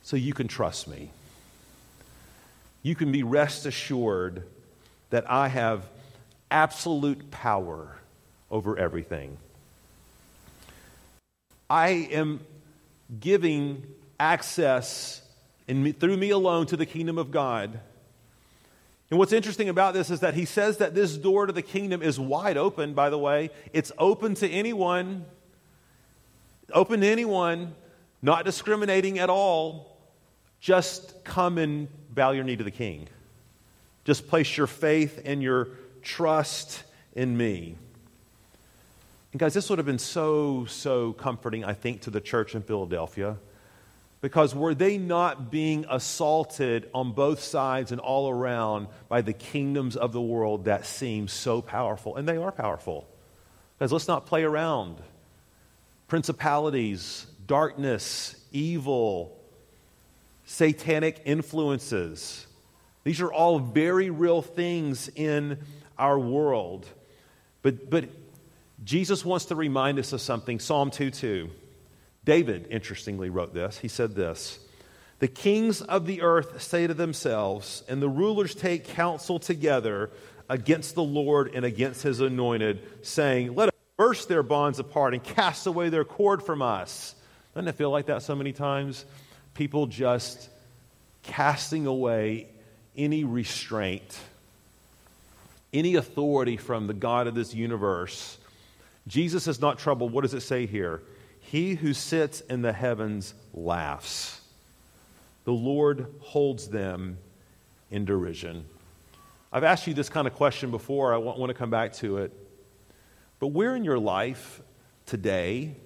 So 0.02 0.16
you 0.16 0.32
can 0.32 0.48
trust 0.48 0.88
me. 0.88 1.10
You 2.84 2.94
can 2.94 3.10
be 3.10 3.24
rest 3.24 3.66
assured 3.66 4.44
that 5.10 5.28
I 5.28 5.48
have 5.48 5.84
absolute 6.52 7.32
power 7.32 7.96
over 8.52 8.78
everything. 8.78 9.38
I 11.68 11.88
am 12.12 12.38
giving 13.18 13.84
access 14.20 15.20
in, 15.66 15.92
through 15.94 16.16
me 16.16 16.30
alone 16.30 16.66
to 16.66 16.76
the 16.76 16.86
kingdom 16.86 17.18
of 17.18 17.32
God 17.32 17.80
and 19.14 19.18
what's 19.20 19.32
interesting 19.32 19.68
about 19.68 19.94
this 19.94 20.10
is 20.10 20.20
that 20.20 20.34
he 20.34 20.44
says 20.44 20.78
that 20.78 20.94
this 20.94 21.16
door 21.16 21.46
to 21.46 21.52
the 21.52 21.62
kingdom 21.62 22.02
is 22.02 22.18
wide 22.18 22.56
open, 22.56 22.94
by 22.94 23.10
the 23.10 23.16
way. 23.16 23.50
It's 23.72 23.92
open 23.96 24.34
to 24.34 24.48
anyone, 24.48 25.24
open 26.72 27.00
to 27.02 27.06
anyone, 27.06 27.76
not 28.22 28.44
discriminating 28.44 29.20
at 29.20 29.30
all. 29.30 29.96
Just 30.58 31.22
come 31.22 31.58
and 31.58 31.86
bow 32.14 32.30
your 32.32 32.44
knee 32.44 32.56
to 32.56 32.64
the 32.64 32.70
king. 32.70 33.08
Just 34.04 34.28
place 34.28 34.56
your 34.56 34.66
faith 34.66 35.22
and 35.24 35.42
your 35.42 35.68
trust 36.02 36.82
in 37.14 37.36
me. 37.36 37.76
And 39.32 39.40
guys, 39.40 39.54
this 39.54 39.68
would 39.68 39.78
have 39.78 39.86
been 39.86 39.98
so, 39.98 40.64
so 40.66 41.12
comforting, 41.12 41.64
I 41.64 41.72
think, 41.72 42.02
to 42.02 42.10
the 42.10 42.20
church 42.20 42.54
in 42.54 42.62
Philadelphia. 42.62 43.36
Because 44.20 44.54
were 44.54 44.74
they 44.74 44.96
not 44.96 45.50
being 45.50 45.84
assaulted 45.90 46.88
on 46.94 47.12
both 47.12 47.40
sides 47.40 47.92
and 47.92 48.00
all 48.00 48.30
around 48.30 48.88
by 49.08 49.20
the 49.20 49.32
kingdoms 49.32 49.96
of 49.96 50.12
the 50.12 50.20
world 50.20 50.64
that 50.66 50.86
seem 50.86 51.28
so 51.28 51.60
powerful? 51.60 52.16
And 52.16 52.26
they 52.28 52.36
are 52.36 52.52
powerful. 52.52 53.06
Guys, 53.78 53.92
let's 53.92 54.08
not 54.08 54.24
play 54.24 54.44
around. 54.44 54.96
Principalities, 56.08 57.26
darkness, 57.46 58.36
evil, 58.52 59.36
satanic 60.44 61.22
influences. 61.24 62.46
These 63.04 63.20
are 63.20 63.32
all 63.32 63.58
very 63.58 64.10
real 64.10 64.42
things 64.42 65.08
in 65.08 65.58
our 65.98 66.18
world. 66.18 66.86
But, 67.62 67.90
but 67.90 68.08
Jesus 68.82 69.24
wants 69.24 69.46
to 69.46 69.54
remind 69.54 69.98
us 69.98 70.12
of 70.12 70.20
something. 70.20 70.58
Psalm 70.58 70.90
2 70.90 71.10
2. 71.10 71.50
David, 72.24 72.68
interestingly, 72.70 73.28
wrote 73.28 73.52
this. 73.52 73.78
He 73.78 73.88
said 73.88 74.14
this 74.14 74.58
The 75.18 75.28
kings 75.28 75.82
of 75.82 76.06
the 76.06 76.22
earth 76.22 76.62
say 76.62 76.86
to 76.86 76.94
themselves, 76.94 77.82
and 77.88 78.00
the 78.00 78.08
rulers 78.08 78.54
take 78.54 78.88
counsel 78.88 79.38
together 79.38 80.10
against 80.48 80.94
the 80.94 81.02
Lord 81.02 81.54
and 81.54 81.64
against 81.64 82.02
his 82.02 82.20
anointed, 82.20 82.82
saying, 83.02 83.54
Let 83.54 83.68
us 83.68 83.74
burst 83.96 84.28
their 84.28 84.42
bonds 84.42 84.78
apart 84.78 85.14
and 85.14 85.22
cast 85.22 85.66
away 85.66 85.88
their 85.88 86.04
cord 86.04 86.42
from 86.42 86.62
us. 86.62 87.14
Doesn't 87.54 87.68
it 87.68 87.76
feel 87.76 87.90
like 87.90 88.06
that 88.06 88.22
so 88.22 88.34
many 88.34 88.52
times? 88.52 89.04
People 89.54 89.86
just 89.86 90.48
casting 91.22 91.86
away 91.86 92.48
any 92.96 93.24
restraint, 93.24 94.18
any 95.72 95.96
authority 95.96 96.56
from 96.56 96.86
the 96.86 96.94
God 96.94 97.26
of 97.26 97.34
this 97.34 97.54
universe. 97.54 98.38
Jesus 99.06 99.46
is 99.48 99.60
not 99.60 99.78
troubled. 99.78 100.12
What 100.12 100.22
does 100.22 100.34
it 100.34 100.42
say 100.42 100.66
here? 100.66 101.02
He 101.40 101.74
who 101.74 101.92
sits 101.92 102.40
in 102.42 102.62
the 102.62 102.72
heavens 102.72 103.34
laughs. 103.52 104.40
The 105.44 105.52
Lord 105.52 106.06
holds 106.20 106.68
them 106.68 107.18
in 107.90 108.04
derision. 108.04 108.64
I've 109.52 109.64
asked 109.64 109.86
you 109.86 109.94
this 109.94 110.08
kind 110.08 110.26
of 110.26 110.34
question 110.34 110.70
before. 110.70 111.14
I 111.14 111.18
want, 111.18 111.48
to 111.48 111.54
come 111.54 111.70
back 111.70 111.92
to 111.94 112.18
it. 112.18 112.32
But 113.38 113.48
where 113.48 113.76
in 113.76 113.84
your 113.84 113.98
life 113.98 114.62
today 115.06 115.76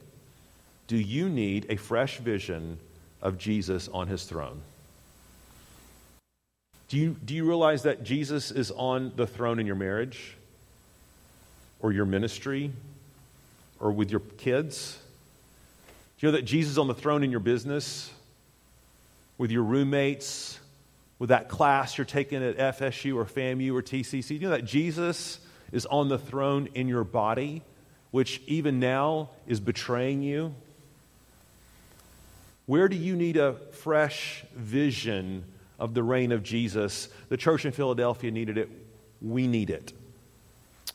do 0.87 0.97
you 0.97 1.29
need 1.29 1.67
a 1.69 1.77
fresh 1.77 2.19
vision 2.19 2.79
of 3.21 3.39
Jesus 3.39 3.89
on 3.89 4.09
his 4.09 4.25
throne? 4.25 4.61
Do 6.89 6.97
you, 6.97 7.17
do 7.25 7.35
you 7.35 7.45
realize 7.45 7.83
that 7.83 8.03
Jesus 8.03 8.51
is 8.51 8.71
on 8.71 9.13
the 9.15 9.27
throne 9.27 9.59
in 9.59 9.67
your 9.67 9.77
marriage 9.77 10.37
or 11.81 11.93
your 11.93 12.07
ministry 12.07 12.73
or 13.79 13.93
with 13.93 14.11
your 14.11 14.21
kids? 14.21 14.99
Do 16.19 16.27
you 16.27 16.33
know 16.33 16.39
that 16.39 16.45
Jesus 16.45 16.73
is 16.73 16.79
on 16.79 16.89
the 16.89 16.95
throne 16.95 17.23
in 17.23 17.31
your 17.31 17.41
business, 17.41 18.11
with 19.37 19.51
your 19.51 19.63
roommates, 19.63 20.59
with 21.19 21.29
that 21.29 21.49
class 21.49 21.99
you're 21.99 22.05
taking 22.05 22.43
at 22.43 22.57
FSU 22.57 23.17
or 23.17 23.25
FAMU 23.25 23.75
or 23.75 23.83
TCC? 23.83 24.29
Do 24.29 24.35
you 24.35 24.41
know 24.41 24.51
that 24.51 24.65
Jesus 24.65 25.41
is 25.73 25.85
on 25.87 26.09
the 26.09 26.19
throne 26.19 26.69
in 26.75 26.89
your 26.89 27.05
body, 27.05 27.63
which 28.11 28.41
even 28.47 28.81
now 28.81 29.29
is 29.47 29.61
betraying 29.61 30.23
you? 30.23 30.55
Where 32.69 32.89
do 32.89 32.97
you 32.97 33.17
need 33.17 33.37
a 33.37 33.55
fresh 33.73 34.45
vision 34.55 35.45
of 35.79 35.95
the 35.95 36.03
reign 36.03 36.33
of 36.33 36.43
Jesus. 36.43 37.09
The 37.29 37.37
church 37.37 37.65
in 37.65 37.73
Philadelphia 37.73 38.31
needed 38.31 38.59
it. 38.59 38.69
We 39.21 39.47
need 39.47 39.71
it. 39.71 39.93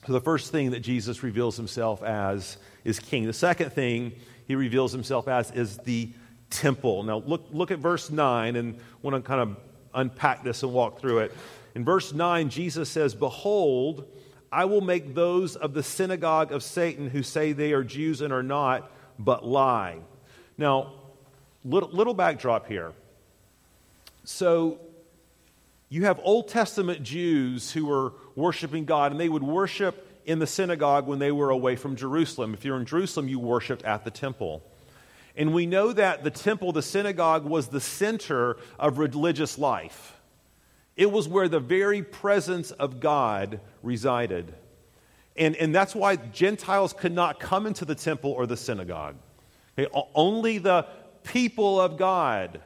So, 0.06 0.14
the 0.14 0.22
first 0.22 0.52
thing 0.52 0.72
that 0.72 0.82
Jesus 0.82 1.24
reveals 1.24 1.56
himself 1.56 2.04
as 2.04 2.58
is 2.84 3.00
king. 3.00 3.26
The 3.26 3.34
second 3.34 3.72
thing 3.72 4.14
he 4.46 4.56
reveals 4.56 4.92
himself 4.92 5.28
as 5.28 5.52
is 5.52 5.78
the 5.80 6.10
temple. 6.50 7.04
Now, 7.04 7.24
look, 7.26 7.46
look 7.52 7.72
at 7.72 7.80
verse 7.80 8.10
9 8.10 8.58
and 8.58 8.78
want 9.02 9.16
to 9.16 9.22
kind 9.22 9.42
of 9.42 9.58
unpack 9.94 10.44
this 10.44 10.64
and 10.64 10.74
walk 10.74 11.00
through 11.00 11.20
it. 11.20 11.34
In 11.76 11.86
verse 11.86 12.12
9, 12.12 12.50
Jesus 12.50 12.90
says, 12.90 13.16
Behold, 13.16 14.06
I 14.52 14.66
will 14.66 14.82
make 14.82 15.16
those 15.16 15.56
of 15.56 15.74
the 15.74 15.82
synagogue 15.82 16.52
of 16.52 16.62
Satan 16.62 17.10
who 17.10 17.24
say 17.24 17.54
they 17.54 17.72
are 17.72 17.84
Jews 17.84 18.20
and 18.20 18.34
are 18.34 18.44
not, 18.44 18.92
but 19.18 19.46
lie. 19.46 20.00
Now, 20.58 20.92
little, 21.66 21.90
little 21.90 22.14
backdrop 22.14 22.68
here. 22.68 22.94
So 24.24 24.80
you 25.90 26.06
have 26.06 26.20
Old 26.24 26.48
Testament 26.48 27.04
Jews 27.04 27.72
who 27.72 27.86
were 27.86 28.14
worshiping 28.36 28.86
God, 28.86 29.12
and 29.12 29.20
they 29.20 29.30
would 29.30 29.44
worship 29.44 30.10
in 30.26 30.40
the 30.40 30.48
synagogue 30.48 31.06
when 31.06 31.20
they 31.20 31.32
were 31.32 31.50
away 31.50 31.76
from 31.76 31.96
Jerusalem. 31.96 32.54
If 32.54 32.64
you're 32.66 32.80
in 32.80 32.86
Jerusalem, 32.86 33.28
you 33.28 33.40
worshiped 33.40 33.84
at 33.84 34.04
the 34.04 34.12
temple. 34.12 34.64
And 35.36 35.54
we 35.54 35.66
know 35.66 35.92
that 35.94 36.24
the 36.24 36.32
temple, 36.32 36.72
the 36.72 36.82
synagogue, 36.82 37.46
was 37.46 37.68
the 37.68 37.82
center 37.82 38.58
of 38.80 38.98
religious 38.98 39.58
life. 39.58 40.18
It 40.96 41.12
was 41.12 41.28
where 41.28 41.48
the 41.48 41.60
very 41.60 42.04
presence 42.04 42.72
of 42.72 43.00
God 43.00 43.60
resided. 43.82 44.54
And, 45.36 45.56
and 45.56 45.74
that's 45.74 45.96
why 45.96 46.16
Gentiles 46.18 46.94
could 46.94 47.14
not 47.14 47.40
come 47.40 47.66
into 47.66 47.84
the 47.84 47.96
temple 47.96 48.32
or 48.32 48.46
the 48.46 48.58
synagogue. 48.58 49.16
Okay, 49.78 49.90
only 50.14 50.60
the 50.60 50.86
people 51.24 51.80
of 51.80 51.98
God 51.98 52.62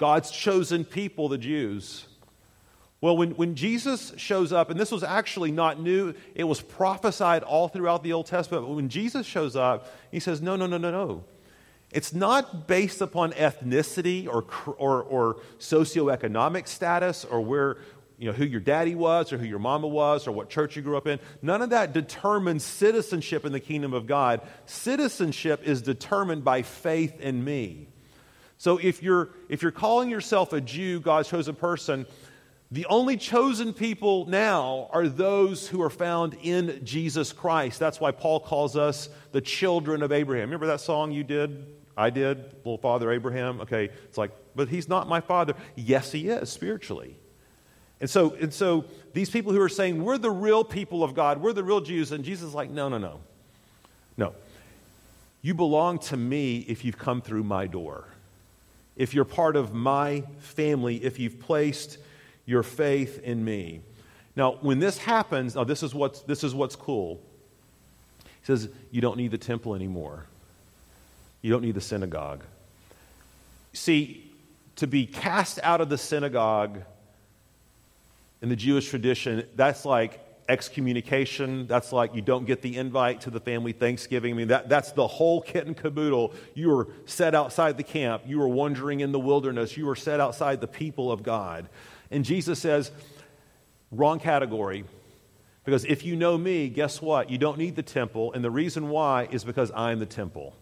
God's 0.00 0.30
chosen 0.30 0.86
people, 0.86 1.28
the 1.28 1.36
Jews. 1.36 2.06
Well, 3.02 3.18
when, 3.18 3.32
when 3.32 3.54
Jesus 3.54 4.14
shows 4.16 4.50
up, 4.50 4.70
and 4.70 4.80
this 4.80 4.90
was 4.90 5.02
actually 5.02 5.52
not 5.52 5.78
new, 5.78 6.14
it 6.34 6.44
was 6.44 6.62
prophesied 6.62 7.42
all 7.42 7.68
throughout 7.68 8.02
the 8.02 8.14
Old 8.14 8.24
Testament. 8.24 8.66
But 8.66 8.74
when 8.76 8.88
Jesus 8.88 9.26
shows 9.26 9.56
up, 9.56 9.92
he 10.10 10.18
says, 10.18 10.40
No, 10.40 10.56
no, 10.56 10.66
no, 10.66 10.78
no, 10.78 10.90
no. 10.90 11.24
It's 11.92 12.14
not 12.14 12.66
based 12.66 13.02
upon 13.02 13.32
ethnicity 13.32 14.26
or, 14.26 14.46
or, 14.78 15.02
or 15.02 15.36
socioeconomic 15.58 16.66
status 16.66 17.26
or 17.26 17.42
where, 17.42 17.76
you 18.20 18.26
know, 18.26 18.32
who 18.32 18.44
your 18.44 18.60
daddy 18.60 18.94
was 18.94 19.32
or 19.32 19.38
who 19.38 19.46
your 19.46 19.58
mama 19.58 19.88
was 19.88 20.28
or 20.28 20.32
what 20.32 20.50
church 20.50 20.76
you 20.76 20.82
grew 20.82 20.98
up 20.98 21.06
in. 21.06 21.18
None 21.40 21.62
of 21.62 21.70
that 21.70 21.94
determines 21.94 22.62
citizenship 22.62 23.46
in 23.46 23.52
the 23.52 23.60
kingdom 23.60 23.94
of 23.94 24.06
God. 24.06 24.42
Citizenship 24.66 25.62
is 25.64 25.80
determined 25.80 26.44
by 26.44 26.60
faith 26.60 27.18
in 27.18 27.42
me. 27.42 27.88
So 28.58 28.76
if 28.76 29.02
you're, 29.02 29.30
if 29.48 29.62
you're 29.62 29.72
calling 29.72 30.10
yourself 30.10 30.52
a 30.52 30.60
Jew, 30.60 31.00
God's 31.00 31.30
chosen 31.30 31.54
person, 31.54 32.04
the 32.70 32.84
only 32.90 33.16
chosen 33.16 33.72
people 33.72 34.26
now 34.26 34.90
are 34.92 35.08
those 35.08 35.66
who 35.66 35.80
are 35.80 35.88
found 35.88 36.36
in 36.42 36.84
Jesus 36.84 37.32
Christ. 37.32 37.80
That's 37.80 38.00
why 38.00 38.10
Paul 38.10 38.40
calls 38.40 38.76
us 38.76 39.08
the 39.32 39.40
children 39.40 40.02
of 40.02 40.12
Abraham. 40.12 40.50
Remember 40.50 40.66
that 40.66 40.82
song 40.82 41.10
you 41.10 41.24
did? 41.24 41.64
I 41.96 42.10
did, 42.10 42.36
little 42.58 42.76
father 42.76 43.10
Abraham. 43.10 43.62
Okay, 43.62 43.88
it's 44.04 44.18
like, 44.18 44.32
but 44.54 44.68
he's 44.68 44.90
not 44.90 45.08
my 45.08 45.22
father. 45.22 45.54
Yes, 45.74 46.12
he 46.12 46.28
is 46.28 46.50
spiritually. 46.50 47.16
And 48.00 48.08
so, 48.08 48.34
and 48.34 48.52
so 48.52 48.84
these 49.12 49.28
people 49.28 49.52
who 49.52 49.60
are 49.60 49.68
saying, 49.68 50.02
we're 50.02 50.18
the 50.18 50.30
real 50.30 50.64
people 50.64 51.04
of 51.04 51.14
God, 51.14 51.40
we're 51.40 51.52
the 51.52 51.64
real 51.64 51.80
Jews, 51.80 52.12
and 52.12 52.24
Jesus 52.24 52.48
is 52.48 52.54
like, 52.54 52.70
no, 52.70 52.88
no, 52.88 52.98
no. 52.98 53.20
No. 54.16 54.34
You 55.42 55.54
belong 55.54 55.98
to 56.00 56.16
me 56.16 56.58
if 56.58 56.84
you've 56.84 56.98
come 56.98 57.20
through 57.20 57.44
my 57.44 57.66
door 57.66 58.06
if 59.00 59.14
you're 59.14 59.24
part 59.24 59.56
of 59.56 59.72
my 59.72 60.22
family, 60.40 60.96
if 60.96 61.18
you've 61.18 61.40
placed 61.40 61.96
your 62.44 62.62
faith 62.62 63.18
in 63.22 63.42
me. 63.42 63.80
Now, 64.36 64.58
when 64.60 64.78
this 64.78 64.98
happens, 64.98 65.54
now 65.54 65.64
this 65.64 65.82
is 65.82 65.94
what's, 65.94 66.20
this 66.20 66.44
is 66.44 66.54
what's 66.54 66.76
cool. 66.76 67.18
He 68.22 68.44
says, 68.44 68.68
You 68.90 69.00
don't 69.00 69.16
need 69.16 69.30
the 69.30 69.38
temple 69.38 69.74
anymore, 69.74 70.26
you 71.40 71.50
don't 71.50 71.62
need 71.62 71.76
the 71.76 71.80
synagogue. 71.80 72.44
See, 73.72 74.30
to 74.76 74.86
be 74.86 75.06
cast 75.06 75.58
out 75.62 75.80
of 75.80 75.88
the 75.88 75.96
synagogue 75.96 76.82
in 78.42 78.48
the 78.48 78.56
Jewish 78.56 78.88
tradition, 78.88 79.46
that's 79.54 79.84
like 79.84 80.20
excommunication. 80.48 81.66
That's 81.66 81.92
like 81.92 82.14
you 82.14 82.22
don't 82.22 82.44
get 82.44 82.60
the 82.60 82.76
invite 82.76 83.22
to 83.22 83.30
the 83.30 83.40
family 83.40 83.72
Thanksgiving. 83.72 84.34
I 84.34 84.36
mean, 84.36 84.48
that, 84.48 84.68
that's 84.68 84.92
the 84.92 85.06
whole 85.06 85.40
kit 85.40 85.66
and 85.66 85.76
caboodle. 85.76 86.34
You 86.54 86.70
were 86.70 86.88
set 87.06 87.34
outside 87.34 87.76
the 87.76 87.84
camp. 87.84 88.24
You 88.26 88.38
were 88.40 88.48
wandering 88.48 89.00
in 89.00 89.12
the 89.12 89.20
wilderness. 89.20 89.76
You 89.76 89.86
were 89.86 89.96
set 89.96 90.20
outside 90.20 90.60
the 90.60 90.66
people 90.66 91.12
of 91.12 91.22
God. 91.22 91.68
And 92.10 92.24
Jesus 92.24 92.58
says, 92.58 92.90
wrong 93.92 94.18
category. 94.18 94.84
Because 95.64 95.84
if 95.84 96.04
you 96.04 96.16
know 96.16 96.36
me, 96.36 96.68
guess 96.68 97.00
what? 97.00 97.30
You 97.30 97.38
don't 97.38 97.58
need 97.58 97.76
the 97.76 97.82
temple. 97.82 98.32
And 98.32 98.42
the 98.42 98.50
reason 98.50 98.88
why 98.88 99.28
is 99.30 99.44
because 99.44 99.70
I'm 99.74 99.98
the 100.00 100.06
temple. 100.06 100.54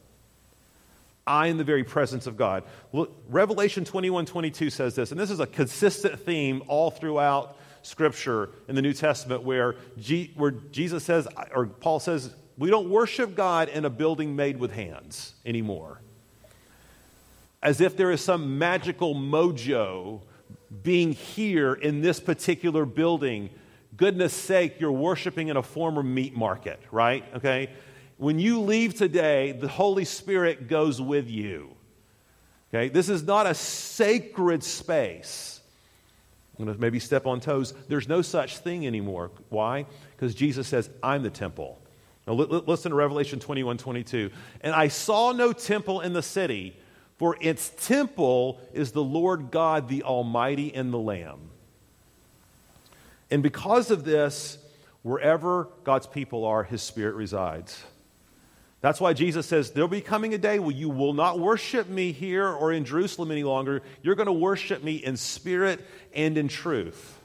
I 1.26 1.48
am 1.48 1.58
the 1.58 1.64
very 1.64 1.84
presence 1.84 2.26
of 2.26 2.36
God. 2.36 2.64
Look, 2.92 3.14
Revelation 3.28 3.84
21 3.84 4.26
22 4.26 4.70
says 4.70 4.94
this, 4.94 5.10
and 5.12 5.20
this 5.20 5.30
is 5.30 5.40
a 5.40 5.46
consistent 5.46 6.20
theme 6.20 6.62
all 6.68 6.90
throughout 6.90 7.57
scripture 7.82 8.50
in 8.68 8.74
the 8.74 8.82
New 8.82 8.92
Testament 8.92 9.42
where, 9.42 9.76
G, 9.98 10.32
where 10.36 10.50
Jesus 10.50 11.04
says, 11.04 11.28
or 11.54 11.66
Paul 11.66 12.00
says, 12.00 12.34
we 12.56 12.70
don't 12.70 12.90
worship 12.90 13.34
God 13.34 13.68
in 13.68 13.84
a 13.84 13.90
building 13.90 14.34
made 14.34 14.58
with 14.58 14.72
hands 14.72 15.34
anymore. 15.46 16.00
As 17.62 17.80
if 17.80 17.96
there 17.96 18.10
is 18.10 18.20
some 18.20 18.58
magical 18.58 19.14
mojo 19.14 20.22
being 20.82 21.12
here 21.12 21.74
in 21.74 22.00
this 22.00 22.20
particular 22.20 22.84
building. 22.84 23.50
Goodness 23.96 24.32
sake, 24.32 24.80
you're 24.80 24.92
worshiping 24.92 25.48
in 25.48 25.56
a 25.56 25.62
former 25.62 26.02
meat 26.02 26.36
market, 26.36 26.80
right? 26.90 27.24
Okay? 27.36 27.70
When 28.16 28.38
you 28.38 28.60
leave 28.60 28.94
today, 28.94 29.52
the 29.52 29.68
Holy 29.68 30.04
Spirit 30.04 30.68
goes 30.68 31.00
with 31.00 31.28
you. 31.28 31.74
Okay? 32.72 32.88
This 32.88 33.08
is 33.08 33.22
not 33.22 33.46
a 33.46 33.54
sacred 33.54 34.62
space. 34.62 35.57
I'm 36.58 36.64
going 36.64 36.76
to 36.76 36.80
maybe 36.80 36.98
step 36.98 37.26
on 37.26 37.40
toes. 37.40 37.72
There's 37.88 38.08
no 38.08 38.20
such 38.20 38.58
thing 38.58 38.86
anymore. 38.86 39.30
Why? 39.48 39.86
Because 40.16 40.34
Jesus 40.34 40.66
says, 40.66 40.90
I'm 41.02 41.22
the 41.22 41.30
temple. 41.30 41.80
Now, 42.26 42.34
listen 42.34 42.90
to 42.90 42.96
Revelation 42.96 43.38
21 43.38 43.78
22. 43.78 44.30
And 44.60 44.74
I 44.74 44.88
saw 44.88 45.32
no 45.32 45.52
temple 45.52 46.00
in 46.00 46.12
the 46.12 46.22
city, 46.22 46.76
for 47.16 47.36
its 47.40 47.70
temple 47.86 48.60
is 48.72 48.92
the 48.92 49.02
Lord 49.02 49.50
God, 49.50 49.88
the 49.88 50.02
Almighty, 50.02 50.74
and 50.74 50.92
the 50.92 50.98
Lamb. 50.98 51.50
And 53.30 53.42
because 53.42 53.90
of 53.90 54.04
this, 54.04 54.58
wherever 55.02 55.68
God's 55.84 56.06
people 56.06 56.44
are, 56.44 56.64
his 56.64 56.82
spirit 56.82 57.14
resides. 57.14 57.82
That's 58.80 59.00
why 59.00 59.12
Jesus 59.12 59.46
says, 59.46 59.72
There'll 59.72 59.88
be 59.88 60.00
coming 60.00 60.34
a 60.34 60.38
day 60.38 60.58
where 60.58 60.74
you 60.74 60.88
will 60.88 61.12
not 61.12 61.40
worship 61.40 61.88
me 61.88 62.12
here 62.12 62.46
or 62.46 62.72
in 62.72 62.84
Jerusalem 62.84 63.30
any 63.30 63.42
longer. 63.42 63.82
You're 64.02 64.14
going 64.14 64.26
to 64.26 64.32
worship 64.32 64.84
me 64.84 64.96
in 64.96 65.16
spirit 65.16 65.84
and 66.14 66.38
in 66.38 66.48
truth. 66.48 67.18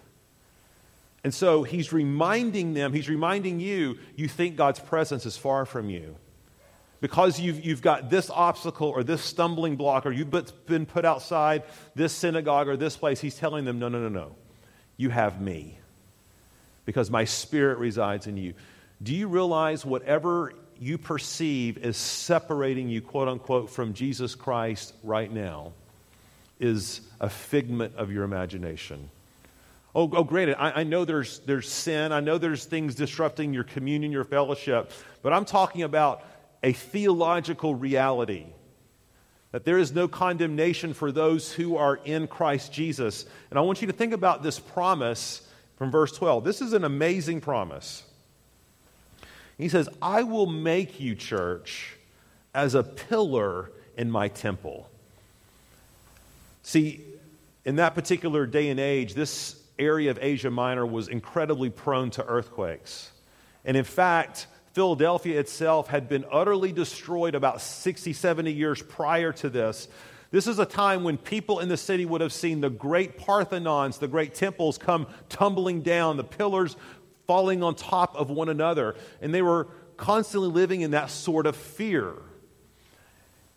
And 1.24 1.34
so 1.34 1.64
he's 1.64 1.94
reminding 1.94 2.74
them, 2.74 2.92
he's 2.92 3.08
reminding 3.08 3.60
you, 3.60 3.98
you 4.16 4.28
think 4.28 4.56
God's 4.56 4.80
presence 4.80 5.26
is 5.26 5.38
far 5.38 5.66
from 5.66 5.90
you. 5.90 6.16
because 7.04 7.38
you've, 7.38 7.66
you've 7.66 7.82
got 7.82 8.10
this 8.10 8.30
obstacle 8.30 8.88
or 8.88 9.04
this 9.04 9.22
stumbling 9.22 9.76
block 9.76 10.06
or 10.06 10.12
you've 10.14 10.32
been 10.66 10.86
put 10.86 11.04
outside 11.04 11.64
this 11.96 12.14
synagogue 12.14 12.70
or 12.70 12.78
this 12.78 12.96
place, 12.96 13.20
he's 13.20 13.36
telling 13.36 13.66
them, 13.66 13.78
no, 13.78 13.90
no, 13.90 14.00
no, 14.00 14.08
no. 14.08 14.36
You 14.96 15.10
have 15.10 15.42
me 15.42 15.80
because 16.86 17.12
my 17.12 17.26
spirit 17.26 17.78
resides 17.78 18.26
in 18.26 18.38
you. 18.38 18.54
Do 19.02 19.14
you 19.14 19.28
realize 19.28 19.86
whatever 19.86 20.54
you 20.84 20.98
perceive 20.98 21.78
as 21.84 21.96
separating 21.96 22.90
you, 22.90 23.02
quote 23.02 23.28
unquote, 23.28 23.70
from 23.70 23.94
Jesus 23.94 24.36
Christ 24.36 24.94
right 25.02 25.32
now 25.32 25.72
is 26.60 27.02
a 27.20 27.30
figment 27.30 27.96
of 27.96 28.12
your 28.12 28.24
imagination? 28.24 29.10
Oh, 29.96 30.10
oh 30.14 30.24
granted, 30.24 30.58
I, 30.60 30.82
I 30.82 30.84
know 30.84 31.06
there's, 31.06 31.40
there's 31.40 31.70
sin. 31.70 32.12
I 32.12 32.20
know 32.20 32.38
there's 32.38 32.66
things 32.66 32.96
disrupting 32.96 33.54
your 33.54 33.64
communion, 33.64 34.12
your 34.12 34.26
fellowship. 34.26 34.92
But 35.22 35.32
I'm 35.34 35.46
talking 35.46 35.84
about 35.84 36.24
a 36.62 36.74
theological 36.74 37.76
reality 37.76 38.46
that 39.52 39.66
there 39.66 39.78
is 39.78 39.94
no 39.94 40.08
condemnation 40.08 40.94
for 40.94 41.12
those 41.12 41.54
who 41.54 41.78
are 41.78 41.96
in 41.96 42.28
Christ 42.28 42.74
Jesus. 42.74 43.26
And 43.52 43.60
I 43.60 43.62
want 43.62 43.82
you 43.82 43.88
to 43.88 43.94
think 43.94 44.12
about 44.12 44.42
this 44.42 44.60
promise 44.60 45.48
from 45.78 45.92
verse 45.92 46.12
12. 46.12 46.44
This 46.44 46.60
is 46.60 46.74
an 46.74 46.84
amazing 46.84 47.40
promise. 47.40 48.04
He 49.58 49.70
says, 49.70 49.88
I 50.02 50.24
will 50.24 50.46
make 50.46 51.00
you, 51.00 51.16
church, 51.16 51.98
as 52.54 52.76
a 52.76 52.84
pillar 52.84 53.72
in 53.98 54.10
my 54.10 54.28
temple. 54.28 54.90
See, 56.64 57.04
in 57.66 57.78
that 57.78 57.96
particular 57.96 58.46
day 58.46 58.70
and 58.70 58.80
age, 58.80 59.14
this 59.14 59.62
area 59.78 60.12
of 60.12 60.20
Asia 60.22 60.50
Minor 60.50 60.86
was 60.86 61.08
incredibly 61.08 61.70
prone 61.70 62.10
to 62.12 62.26
earthquakes. 62.26 63.12
And 63.66 63.78
in 63.78 63.84
fact, 63.84 64.48
Philadelphia 64.74 65.40
itself 65.40 65.88
had 65.88 66.10
been 66.10 66.26
utterly 66.32 66.72
destroyed 66.72 67.36
about 67.36 67.62
60, 67.62 68.14
70 68.14 68.52
years 68.52 68.82
prior 68.82 69.32
to 69.34 69.50
this. 69.50 69.88
This 70.32 70.48
is 70.48 70.58
a 70.58 70.66
time 70.66 71.04
when 71.04 71.18
people 71.20 71.60
in 71.60 71.70
the 71.70 71.78
city 71.78 72.06
would 72.06 72.22
have 72.22 72.34
seen 72.34 72.60
the 72.60 72.72
great 72.72 73.20
Parthenons, 73.20 74.00
the 74.00 74.08
great 74.08 74.34
temples 74.34 74.80
come 74.80 75.06
tumbling 75.30 75.82
down, 75.82 76.18
the 76.18 76.24
pillars 76.24 76.76
falling 77.28 77.64
on 77.64 77.76
top 77.76 78.16
of 78.16 78.30
one 78.30 78.50
another. 78.50 78.96
And 79.22 79.34
they 79.34 79.42
were 79.42 79.68
constantly 79.98 80.50
living 80.50 80.82
in 80.82 80.92
that 80.92 81.10
sort 81.10 81.46
of 81.46 81.56
fear. 81.56 82.14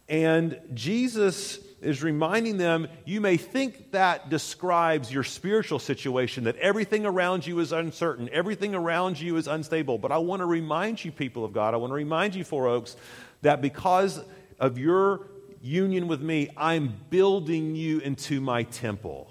And 0.08 0.60
Jesus 0.74 1.58
is 1.80 2.02
reminding 2.02 2.56
them 2.56 2.88
you 3.04 3.20
may 3.20 3.36
think 3.36 3.92
that 3.92 4.28
describes 4.30 5.12
your 5.12 5.24
spiritual 5.24 5.78
situation, 5.78 6.44
that 6.44 6.56
everything 6.56 7.04
around 7.04 7.46
you 7.46 7.58
is 7.60 7.72
uncertain, 7.72 8.28
everything 8.32 8.74
around 8.74 9.20
you 9.20 9.36
is 9.36 9.46
unstable. 9.46 9.98
But 9.98 10.12
I 10.12 10.18
want 10.18 10.40
to 10.40 10.46
remind 10.46 11.04
you, 11.04 11.12
people 11.12 11.44
of 11.44 11.52
God, 11.52 11.74
I 11.74 11.76
want 11.76 11.90
to 11.90 11.96
remind 11.96 12.34
you, 12.34 12.44
Four 12.44 12.68
Oaks, 12.68 12.96
that 13.42 13.60
because 13.60 14.20
of 14.58 14.78
your 14.78 15.26
union 15.60 16.08
with 16.08 16.22
me, 16.22 16.50
I'm 16.56 16.94
building 17.10 17.74
you 17.74 17.98
into 17.98 18.40
my 18.40 18.62
temple. 18.62 19.30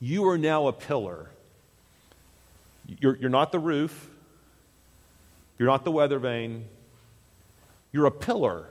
You 0.00 0.28
are 0.28 0.38
now 0.38 0.68
a 0.68 0.72
pillar. 0.72 1.30
You're, 2.88 3.16
you're 3.16 3.30
not 3.30 3.52
the 3.52 3.58
roof, 3.58 4.10
you're 5.58 5.68
not 5.68 5.84
the 5.84 5.90
weather 5.90 6.18
vane, 6.18 6.64
you're 7.92 8.06
a 8.06 8.10
pillar 8.10 8.66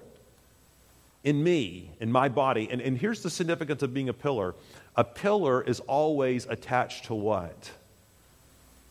in 1.24 1.44
me, 1.44 1.92
in 2.00 2.12
my 2.12 2.30
body. 2.30 2.68
And, 2.72 2.82
and 2.82 2.98
here's 2.98 3.22
the 3.22 3.30
significance 3.30 3.84
of 3.84 3.94
being 3.94 4.10
a 4.10 4.14
pillar 4.14 4.56
a 4.96 5.04
pillar 5.04 5.62
is 5.62 5.80
always 5.82 6.48
attached 6.48 7.06
to 7.06 7.14
what? 7.14 7.72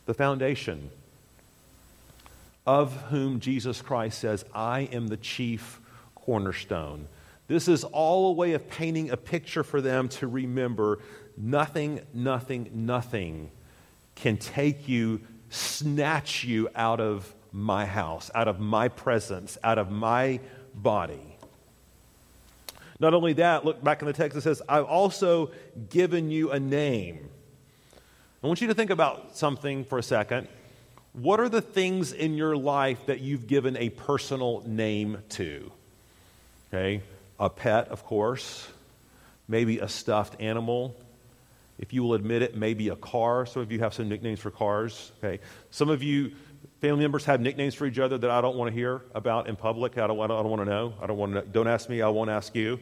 The 0.05 0.15
foundation, 0.15 0.91
of 2.65 2.93
whom 3.09 3.41
Jesus 3.41 3.83
Christ 3.83 4.21
says, 4.21 4.45
I 4.55 4.83
am 4.93 5.09
the 5.09 5.17
chief 5.17 5.81
cornerstone. 6.15 7.09
This 7.49 7.67
is 7.67 7.83
all 7.83 8.31
a 8.31 8.33
way 8.33 8.53
of 8.53 8.69
painting 8.69 9.11
a 9.11 9.17
picture 9.17 9.65
for 9.65 9.81
them 9.81 10.09
to 10.11 10.27
remember 10.29 11.01
nothing, 11.37 12.01
nothing, 12.13 12.71
nothing 12.73 13.51
can 14.17 14.37
take 14.37 14.89
you, 14.89 15.21
snatch 15.49 16.43
you 16.43 16.69
out 16.75 17.01
of 17.01 17.33
my 17.53 17.87
house, 17.87 18.31
out 18.35 18.49
of 18.49 18.59
my 18.59 18.89
presence, 18.89 19.57
out 19.63 19.79
of 19.79 19.91
my 19.91 20.41
body. 20.75 21.39
Not 22.99 23.15
only 23.15 23.35
that, 23.35 23.65
look 23.65 23.83
back 23.85 24.01
in 24.01 24.07
the 24.07 24.13
text, 24.13 24.37
it 24.37 24.41
says, 24.41 24.63
I've 24.69 24.85
also 24.85 25.51
given 25.91 26.31
you 26.31 26.51
a 26.51 26.59
name. 26.59 27.29
I 28.43 28.47
want 28.47 28.61
you 28.61 28.69
to 28.69 28.75
think 28.75 28.91
about 28.91 29.37
something 29.37 29.85
for 29.85 29.99
a 29.99 30.03
second. 30.03 30.49
What 31.13 31.41
are 31.41 31.49
the 31.49 31.63
things 31.63 32.13
in 32.13 32.35
your 32.35 32.57
life 32.57 33.07
that 33.07 33.21
you've 33.21 33.47
given 33.47 33.77
a 33.77 33.89
personal 33.89 34.63
name 34.67 35.23
to? 35.31 35.73
Okay, 36.69 37.03
a 37.41 37.49
pet, 37.49 37.89
of 37.89 38.05
course, 38.05 38.69
maybe 39.49 39.79
a 39.79 39.89
stuffed 39.89 40.41
animal. 40.41 40.95
If 41.79 41.93
you 41.93 42.03
will 42.03 42.15
admit 42.15 42.43
it, 42.43 42.57
maybe 42.57 42.89
a 42.89 42.97
car. 42.97 43.47
Some 43.47 43.63
of 43.63 43.71
you 43.71 43.81
have 43.81 43.93
some 43.93 44.09
nicknames 44.09 44.41
for 44.41 44.51
cars. 44.51 45.13
Okay, 45.19 45.41
some 45.71 45.91
of 45.91 46.03
you 46.03 46.33
family 46.81 47.03
members 47.03 47.25
have 47.25 47.41
nicknames 47.41 47.75
for 47.75 47.87
each 47.87 47.99
other 47.99 48.19
that 48.19 48.31
I 48.31 48.41
don't 48.41 48.57
want 48.57 48.71
to 48.71 48.75
hear 48.75 49.03
about 49.15 49.49
in 49.49 49.57
public. 49.57 49.99
I 49.99 50.07
don't, 50.07 50.21
I 50.21 50.27
don't, 50.27 50.39
I 50.39 50.43
don't 50.43 50.51
want 50.51 50.63
to 50.63 50.71
know. 50.71 50.95
I 51.01 51.07
don't 51.07 51.19
want 51.19 51.35
to. 51.35 51.43
Don't 51.43 51.69
ask 51.69 51.89
me. 51.89 52.03
I 52.03 52.09
won't 52.09 52.31
ask 52.31 52.55
you. 52.55 52.79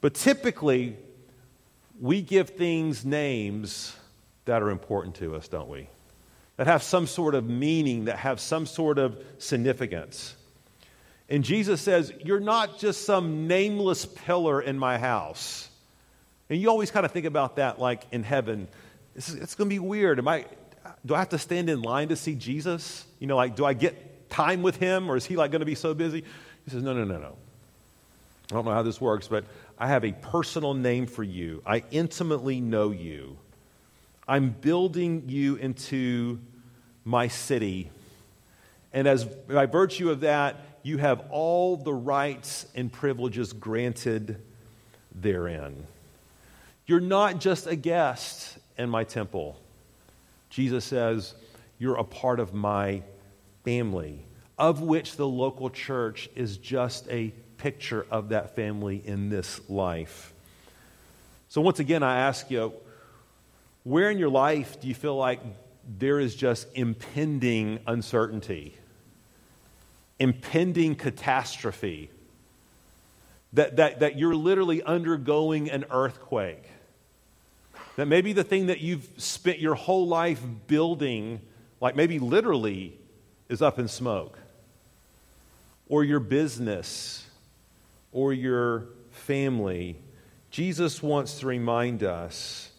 But 0.00 0.14
typically, 0.14 0.96
we 2.00 2.22
give 2.22 2.50
things 2.50 3.04
names 3.04 3.96
that 4.44 4.62
are 4.62 4.70
important 4.70 5.16
to 5.16 5.36
us, 5.36 5.48
don't 5.48 5.68
we? 5.68 5.88
That 6.56 6.66
have 6.66 6.82
some 6.82 7.06
sort 7.06 7.34
of 7.34 7.48
meaning, 7.48 8.06
that 8.06 8.18
have 8.18 8.40
some 8.40 8.66
sort 8.66 8.98
of 8.98 9.22
significance. 9.38 10.34
And 11.28 11.44
Jesus 11.44 11.80
says, 11.80 12.12
You're 12.24 12.40
not 12.40 12.78
just 12.78 13.04
some 13.06 13.46
nameless 13.46 14.04
pillar 14.04 14.60
in 14.60 14.78
my 14.78 14.98
house. 14.98 15.68
And 16.52 16.60
you 16.60 16.68
always 16.68 16.90
kind 16.90 17.06
of 17.06 17.12
think 17.12 17.24
about 17.24 17.56
that 17.56 17.78
like 17.78 18.04
in 18.12 18.22
heaven. 18.22 18.68
It's, 19.16 19.32
it's 19.32 19.54
going 19.54 19.70
to 19.70 19.74
be 19.74 19.78
weird. 19.78 20.18
Am 20.18 20.28
I, 20.28 20.44
do 21.06 21.14
I 21.14 21.20
have 21.20 21.30
to 21.30 21.38
stand 21.38 21.70
in 21.70 21.80
line 21.80 22.08
to 22.08 22.16
see 22.16 22.34
Jesus? 22.34 23.06
You 23.20 23.26
know, 23.26 23.36
like, 23.36 23.56
do 23.56 23.64
I 23.64 23.72
get 23.72 24.28
time 24.28 24.60
with 24.60 24.76
him 24.76 25.10
or 25.10 25.16
is 25.16 25.24
he 25.24 25.34
like 25.34 25.50
going 25.50 25.60
to 25.60 25.66
be 25.66 25.74
so 25.74 25.94
busy? 25.94 26.22
He 26.66 26.70
says, 26.70 26.82
No, 26.82 26.92
no, 26.92 27.04
no, 27.04 27.16
no. 27.16 27.36
I 28.50 28.54
don't 28.54 28.66
know 28.66 28.72
how 28.72 28.82
this 28.82 29.00
works, 29.00 29.28
but 29.28 29.46
I 29.78 29.88
have 29.88 30.04
a 30.04 30.12
personal 30.12 30.74
name 30.74 31.06
for 31.06 31.22
you. 31.22 31.62
I 31.64 31.84
intimately 31.90 32.60
know 32.60 32.90
you. 32.90 33.38
I'm 34.28 34.50
building 34.50 35.22
you 35.28 35.56
into 35.56 36.38
my 37.02 37.28
city. 37.28 37.90
And 38.92 39.08
as 39.08 39.24
by 39.24 39.64
virtue 39.64 40.10
of 40.10 40.20
that, 40.20 40.56
you 40.82 40.98
have 40.98 41.24
all 41.30 41.78
the 41.78 41.94
rights 41.94 42.66
and 42.74 42.92
privileges 42.92 43.54
granted 43.54 44.36
therein. 45.14 45.86
You're 46.86 47.00
not 47.00 47.40
just 47.40 47.66
a 47.66 47.76
guest 47.76 48.58
in 48.76 48.90
my 48.90 49.04
temple. 49.04 49.60
Jesus 50.50 50.84
says, 50.84 51.34
You're 51.78 51.96
a 51.96 52.04
part 52.04 52.40
of 52.40 52.52
my 52.52 53.02
family, 53.64 54.24
of 54.58 54.82
which 54.82 55.16
the 55.16 55.26
local 55.26 55.70
church 55.70 56.28
is 56.34 56.56
just 56.56 57.08
a 57.08 57.32
picture 57.56 58.04
of 58.10 58.30
that 58.30 58.56
family 58.56 59.00
in 59.04 59.28
this 59.28 59.60
life. 59.70 60.34
So, 61.48 61.60
once 61.60 61.78
again, 61.78 62.02
I 62.02 62.18
ask 62.18 62.50
you, 62.50 62.72
where 63.84 64.10
in 64.10 64.18
your 64.18 64.30
life 64.30 64.80
do 64.80 64.88
you 64.88 64.94
feel 64.94 65.16
like 65.16 65.40
there 65.98 66.18
is 66.18 66.34
just 66.34 66.66
impending 66.74 67.80
uncertainty, 67.86 68.76
impending 70.18 70.94
catastrophe, 70.94 72.10
that, 73.52 73.76
that, 73.76 74.00
that 74.00 74.18
you're 74.18 74.34
literally 74.34 74.82
undergoing 74.82 75.70
an 75.70 75.84
earthquake? 75.90 76.64
That 77.96 78.06
maybe 78.06 78.32
the 78.32 78.44
thing 78.44 78.66
that 78.66 78.80
you've 78.80 79.08
spent 79.18 79.58
your 79.58 79.74
whole 79.74 80.06
life 80.06 80.42
building, 80.66 81.40
like 81.80 81.94
maybe 81.94 82.18
literally, 82.18 82.98
is 83.48 83.60
up 83.60 83.78
in 83.78 83.88
smoke. 83.88 84.38
Or 85.88 86.02
your 86.02 86.20
business, 86.20 87.26
or 88.12 88.32
your 88.32 88.86
family. 89.10 89.96
Jesus 90.50 91.02
wants 91.02 91.40
to 91.40 91.46
remind 91.46 92.02
us 92.02 92.70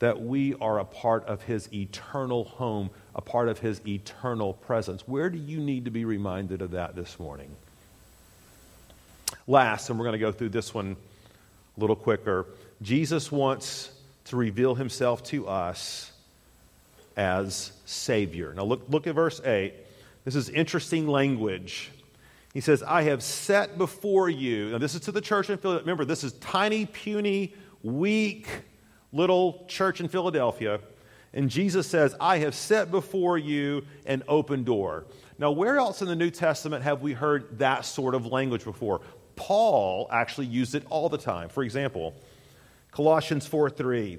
that 0.00 0.20
we 0.20 0.54
are 0.60 0.80
a 0.80 0.84
part 0.84 1.24
of 1.26 1.42
his 1.42 1.72
eternal 1.72 2.44
home, 2.44 2.90
a 3.14 3.20
part 3.20 3.48
of 3.48 3.60
his 3.60 3.80
eternal 3.86 4.52
presence. 4.52 5.06
Where 5.06 5.30
do 5.30 5.38
you 5.38 5.58
need 5.58 5.84
to 5.86 5.90
be 5.90 6.04
reminded 6.04 6.60
of 6.60 6.72
that 6.72 6.96
this 6.96 7.18
morning? 7.18 7.54
Last, 9.46 9.88
and 9.88 9.98
we're 9.98 10.04
going 10.04 10.14
to 10.14 10.18
go 10.18 10.32
through 10.32 10.50
this 10.50 10.74
one 10.74 10.96
a 11.76 11.80
little 11.80 11.96
quicker. 11.96 12.46
Jesus 12.82 13.30
wants 13.30 13.90
to 14.24 14.36
reveal 14.36 14.74
himself 14.74 15.22
to 15.24 15.46
us 15.48 16.12
as 17.16 17.72
Savior. 17.84 18.54
Now, 18.54 18.64
look, 18.64 18.84
look 18.88 19.06
at 19.06 19.14
verse 19.14 19.40
8. 19.44 19.74
This 20.24 20.34
is 20.34 20.48
interesting 20.48 21.06
language. 21.06 21.90
He 22.54 22.60
says, 22.60 22.82
I 22.82 23.02
have 23.02 23.22
set 23.22 23.76
before 23.78 24.30
you. 24.30 24.70
Now, 24.70 24.78
this 24.78 24.94
is 24.94 25.02
to 25.02 25.12
the 25.12 25.20
church 25.20 25.50
in 25.50 25.58
Philadelphia. 25.58 25.84
Remember, 25.84 26.04
this 26.04 26.24
is 26.24 26.32
tiny, 26.34 26.86
puny, 26.86 27.52
weak 27.82 28.46
little 29.12 29.64
church 29.68 30.00
in 30.00 30.08
Philadelphia. 30.08 30.80
And 31.32 31.50
Jesus 31.50 31.86
says, 31.86 32.14
I 32.20 32.38
have 32.38 32.54
set 32.54 32.90
before 32.90 33.38
you 33.38 33.84
an 34.06 34.22
open 34.28 34.64
door. 34.64 35.04
Now, 35.38 35.50
where 35.50 35.78
else 35.78 36.00
in 36.00 36.06
the 36.06 36.14
New 36.14 36.30
Testament 36.30 36.84
have 36.84 37.02
we 37.02 37.12
heard 37.12 37.58
that 37.58 37.84
sort 37.84 38.14
of 38.14 38.26
language 38.26 38.64
before? 38.64 39.00
Paul 39.34 40.08
actually 40.12 40.46
used 40.46 40.76
it 40.76 40.84
all 40.90 41.08
the 41.08 41.18
time. 41.18 41.48
For 41.48 41.64
example, 41.64 42.14
Colossians 42.94 43.44
4 43.46 43.70
3. 43.70 44.18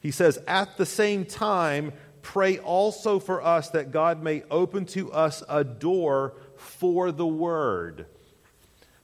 He 0.00 0.10
says, 0.10 0.38
At 0.48 0.78
the 0.78 0.86
same 0.86 1.26
time, 1.26 1.92
pray 2.22 2.58
also 2.58 3.18
for 3.18 3.42
us 3.42 3.68
that 3.70 3.92
God 3.92 4.22
may 4.22 4.42
open 4.50 4.86
to 4.86 5.12
us 5.12 5.42
a 5.46 5.62
door 5.62 6.32
for 6.56 7.12
the 7.12 7.26
word. 7.26 8.06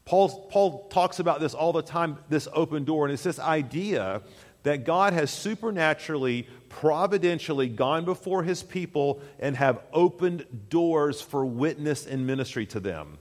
Paul, 0.07 0.49
Paul 0.51 0.89
talks 0.89 1.19
about 1.19 1.39
this 1.39 1.53
all 1.53 1.75
the 1.75 1.83
time, 1.83 2.17
this 2.31 2.49
open 2.55 2.85
door, 2.85 3.05
and 3.05 3.13
it's 3.13 3.23
this 3.23 3.39
idea 3.39 4.23
that 4.63 4.85
God 4.85 5.13
has 5.13 5.31
supernaturally, 5.31 6.49
providentially 6.71 7.69
gone 7.69 8.07
before 8.07 8.43
his 8.43 8.63
people 8.63 9.21
and 9.39 9.55
have 9.55 9.83
opened 9.93 10.47
doors 10.71 11.21
for 11.21 11.45
witness 11.45 12.07
and 12.07 12.27
ministry 12.27 12.65
to 12.67 12.81
them. 12.81 13.19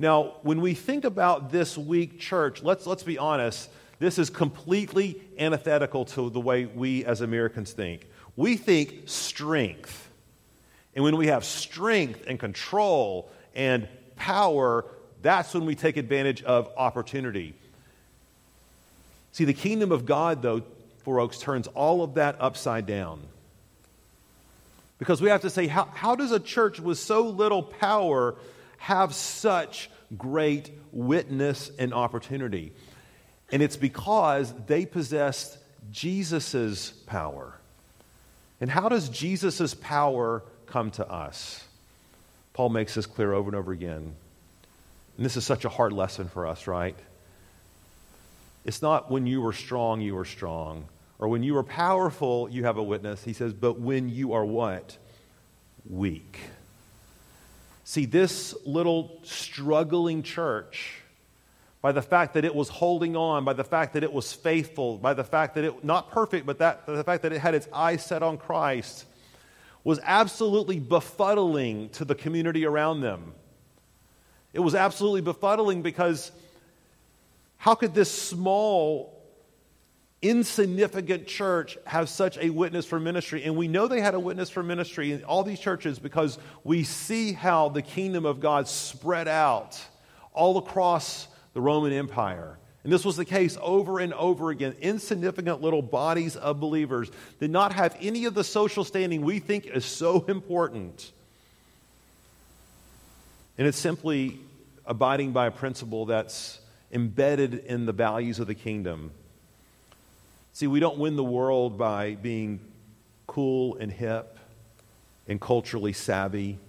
Now, 0.00 0.34
when 0.42 0.60
we 0.60 0.74
think 0.74 1.04
about 1.04 1.52
this 1.52 1.78
week 1.78 2.18
church, 2.18 2.62
let's, 2.62 2.86
let's 2.86 3.04
be 3.04 3.18
honest, 3.18 3.70
this 3.98 4.18
is 4.18 4.30
completely 4.30 5.20
antithetical 5.38 6.04
to 6.06 6.30
the 6.30 6.40
way 6.40 6.66
we 6.66 7.04
as 7.04 7.20
Americans 7.20 7.72
think. 7.72 8.06
We 8.36 8.56
think 8.56 9.02
strength. 9.06 10.08
And 10.94 11.04
when 11.04 11.16
we 11.16 11.26
have 11.28 11.44
strength 11.44 12.24
and 12.26 12.38
control 12.38 13.30
and 13.54 13.88
power, 14.16 14.84
that's 15.22 15.52
when 15.54 15.64
we 15.64 15.74
take 15.74 15.96
advantage 15.96 16.42
of 16.42 16.70
opportunity. 16.76 17.54
See, 19.32 19.44
the 19.44 19.54
kingdom 19.54 19.92
of 19.92 20.06
God, 20.06 20.42
though, 20.42 20.62
Four 21.04 21.20
Oaks, 21.20 21.38
turns 21.38 21.66
all 21.68 22.02
of 22.02 22.14
that 22.14 22.36
upside 22.40 22.86
down. 22.86 23.20
Because 24.98 25.20
we 25.20 25.28
have 25.30 25.42
to 25.42 25.50
say, 25.50 25.66
how, 25.66 25.84
how 25.94 26.16
does 26.16 26.32
a 26.32 26.40
church 26.40 26.80
with 26.80 26.98
so 26.98 27.28
little 27.28 27.62
power 27.62 28.34
have 28.78 29.14
such 29.14 29.90
great 30.16 30.70
witness 30.92 31.70
and 31.78 31.94
opportunity? 31.94 32.72
And 33.50 33.62
it's 33.62 33.76
because 33.76 34.52
they 34.66 34.84
possessed 34.86 35.58
Jesus' 35.90 36.90
power. 36.90 37.54
And 38.60 38.70
how 38.70 38.88
does 38.88 39.08
Jesus' 39.08 39.74
power 39.74 40.42
come 40.66 40.90
to 40.92 41.08
us? 41.10 41.64
Paul 42.52 42.70
makes 42.70 42.94
this 42.94 43.06
clear 43.06 43.32
over 43.32 43.48
and 43.48 43.56
over 43.56 43.72
again. 43.72 44.14
And 45.16 45.26
this 45.26 45.36
is 45.36 45.46
such 45.46 45.64
a 45.64 45.68
hard 45.68 45.92
lesson 45.92 46.28
for 46.28 46.46
us, 46.46 46.66
right? 46.66 46.96
It's 48.64 48.82
not 48.82 49.10
when 49.10 49.26
you 49.26 49.40
were 49.40 49.52
strong, 49.52 50.00
you 50.00 50.14
were 50.14 50.24
strong. 50.24 50.86
Or 51.18 51.28
when 51.28 51.42
you 51.42 51.54
were 51.54 51.62
powerful, 51.62 52.48
you 52.50 52.64
have 52.64 52.76
a 52.76 52.82
witness. 52.82 53.24
He 53.24 53.32
says, 53.32 53.52
but 53.52 53.80
when 53.80 54.08
you 54.08 54.34
are 54.34 54.44
what? 54.44 54.96
Weak. 55.88 56.38
See, 57.84 58.04
this 58.04 58.54
little 58.66 59.18
struggling 59.22 60.22
church, 60.22 61.00
by 61.80 61.92
the 61.92 62.02
fact 62.02 62.34
that 62.34 62.44
it 62.44 62.54
was 62.54 62.68
holding 62.68 63.16
on, 63.16 63.44
by 63.44 63.52
the 63.52 63.64
fact 63.64 63.92
that 63.92 64.02
it 64.02 64.12
was 64.12 64.32
faithful, 64.32 64.98
by 64.98 65.14
the 65.14 65.24
fact 65.24 65.54
that 65.54 65.64
it, 65.64 65.84
not 65.84 66.10
perfect, 66.10 66.44
but 66.44 66.58
that, 66.58 66.86
the 66.86 67.04
fact 67.04 67.22
that 67.22 67.32
it 67.32 67.40
had 67.40 67.54
its 67.54 67.68
eyes 67.72 68.04
set 68.04 68.22
on 68.22 68.36
Christ, 68.36 69.04
was 69.84 70.00
absolutely 70.02 70.80
befuddling 70.80 71.88
to 71.92 72.04
the 72.04 72.14
community 72.14 72.66
around 72.66 73.00
them. 73.00 73.32
It 74.52 74.60
was 74.60 74.74
absolutely 74.74 75.22
befuddling 75.22 75.82
because 75.82 76.32
how 77.58 77.74
could 77.76 77.94
this 77.94 78.10
small, 78.10 79.22
insignificant 80.20 81.28
church 81.28 81.78
have 81.86 82.08
such 82.08 82.38
a 82.38 82.50
witness 82.50 82.86
for 82.86 82.98
ministry? 82.98 83.44
And 83.44 83.56
we 83.56 83.68
know 83.68 83.86
they 83.86 84.00
had 84.00 84.14
a 84.14 84.20
witness 84.20 84.50
for 84.50 84.64
ministry 84.64 85.12
in 85.12 85.22
all 85.24 85.44
these 85.44 85.60
churches 85.60 86.00
because 86.00 86.38
we 86.64 86.82
see 86.82 87.32
how 87.32 87.68
the 87.68 87.82
kingdom 87.82 88.26
of 88.26 88.40
God 88.40 88.66
spread 88.66 89.28
out 89.28 89.80
all 90.32 90.58
across 90.58 91.28
the 91.58 91.62
Roman 91.62 91.92
Empire. 91.92 92.56
And 92.84 92.92
this 92.92 93.04
was 93.04 93.16
the 93.16 93.24
case 93.24 93.58
over 93.60 93.98
and 93.98 94.14
over 94.14 94.50
again. 94.50 94.76
Insignificant 94.80 95.60
little 95.60 95.82
bodies 95.82 96.36
of 96.36 96.60
believers 96.60 97.10
did 97.40 97.50
not 97.50 97.72
have 97.72 97.96
any 98.00 98.26
of 98.26 98.34
the 98.34 98.44
social 98.44 98.84
standing 98.84 99.22
we 99.22 99.40
think 99.40 99.66
is 99.66 99.84
so 99.84 100.24
important. 100.28 101.10
And 103.58 103.66
it's 103.66 103.76
simply 103.76 104.38
abiding 104.86 105.32
by 105.32 105.48
a 105.48 105.50
principle 105.50 106.06
that's 106.06 106.60
embedded 106.92 107.54
in 107.54 107.86
the 107.86 107.92
values 107.92 108.38
of 108.38 108.46
the 108.46 108.54
kingdom. 108.54 109.10
See, 110.52 110.68
we 110.68 110.78
don't 110.78 110.98
win 110.98 111.16
the 111.16 111.24
world 111.24 111.76
by 111.76 112.14
being 112.14 112.60
cool 113.26 113.74
and 113.78 113.90
hip 113.90 114.38
and 115.26 115.40
culturally 115.40 115.92
savvy. 115.92 116.60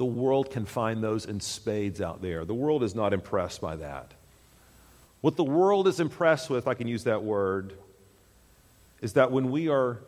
The 0.00 0.06
world 0.06 0.50
can 0.50 0.64
find 0.64 1.04
those 1.04 1.26
in 1.26 1.40
spades 1.40 2.00
out 2.00 2.22
there. 2.22 2.46
The 2.46 2.54
world 2.54 2.82
is 2.82 2.94
not 2.94 3.12
impressed 3.12 3.60
by 3.60 3.76
that. 3.76 4.12
What 5.20 5.36
the 5.36 5.44
world 5.44 5.86
is 5.86 6.00
impressed 6.00 6.48
with, 6.48 6.66
I 6.66 6.72
can 6.72 6.88
use 6.88 7.04
that 7.04 7.22
word, 7.22 7.74
is 9.02 9.12
that 9.12 9.30
when 9.30 9.50
we 9.50 9.68
are 9.68 9.98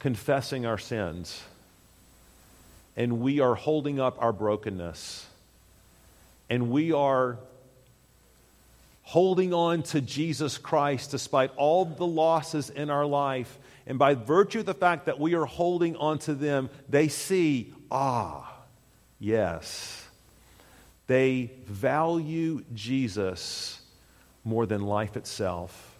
confessing 0.00 0.66
our 0.66 0.78
sins 0.78 1.40
and 2.96 3.20
we 3.20 3.38
are 3.38 3.54
holding 3.54 4.00
up 4.00 4.20
our 4.20 4.32
brokenness 4.32 5.24
and 6.50 6.72
we 6.72 6.90
are 6.90 7.38
holding 9.04 9.54
on 9.54 9.84
to 9.84 10.00
Jesus 10.00 10.58
Christ 10.58 11.12
despite 11.12 11.52
all 11.54 11.84
the 11.84 12.04
losses 12.04 12.68
in 12.68 12.90
our 12.90 13.06
life, 13.06 13.58
and 13.86 13.96
by 13.96 14.14
virtue 14.14 14.58
of 14.58 14.66
the 14.66 14.74
fact 14.74 15.06
that 15.06 15.20
we 15.20 15.36
are 15.36 15.46
holding 15.46 15.94
on 15.98 16.18
to 16.18 16.34
them, 16.34 16.68
they 16.88 17.06
see, 17.06 17.72
ah, 17.92 18.54
yes. 19.18 20.06
They 21.06 21.52
value 21.66 22.64
Jesus 22.74 23.80
more 24.44 24.66
than 24.66 24.82
life 24.82 25.16
itself. 25.16 25.96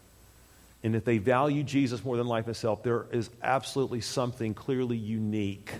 And 0.82 0.94
if 0.94 1.04
they 1.04 1.18
value 1.18 1.62
Jesus 1.62 2.04
more 2.04 2.16
than 2.16 2.26
life 2.26 2.48
itself, 2.48 2.82
there 2.82 3.06
is 3.10 3.30
absolutely 3.42 4.00
something 4.00 4.54
clearly 4.54 4.96
unique 4.96 5.72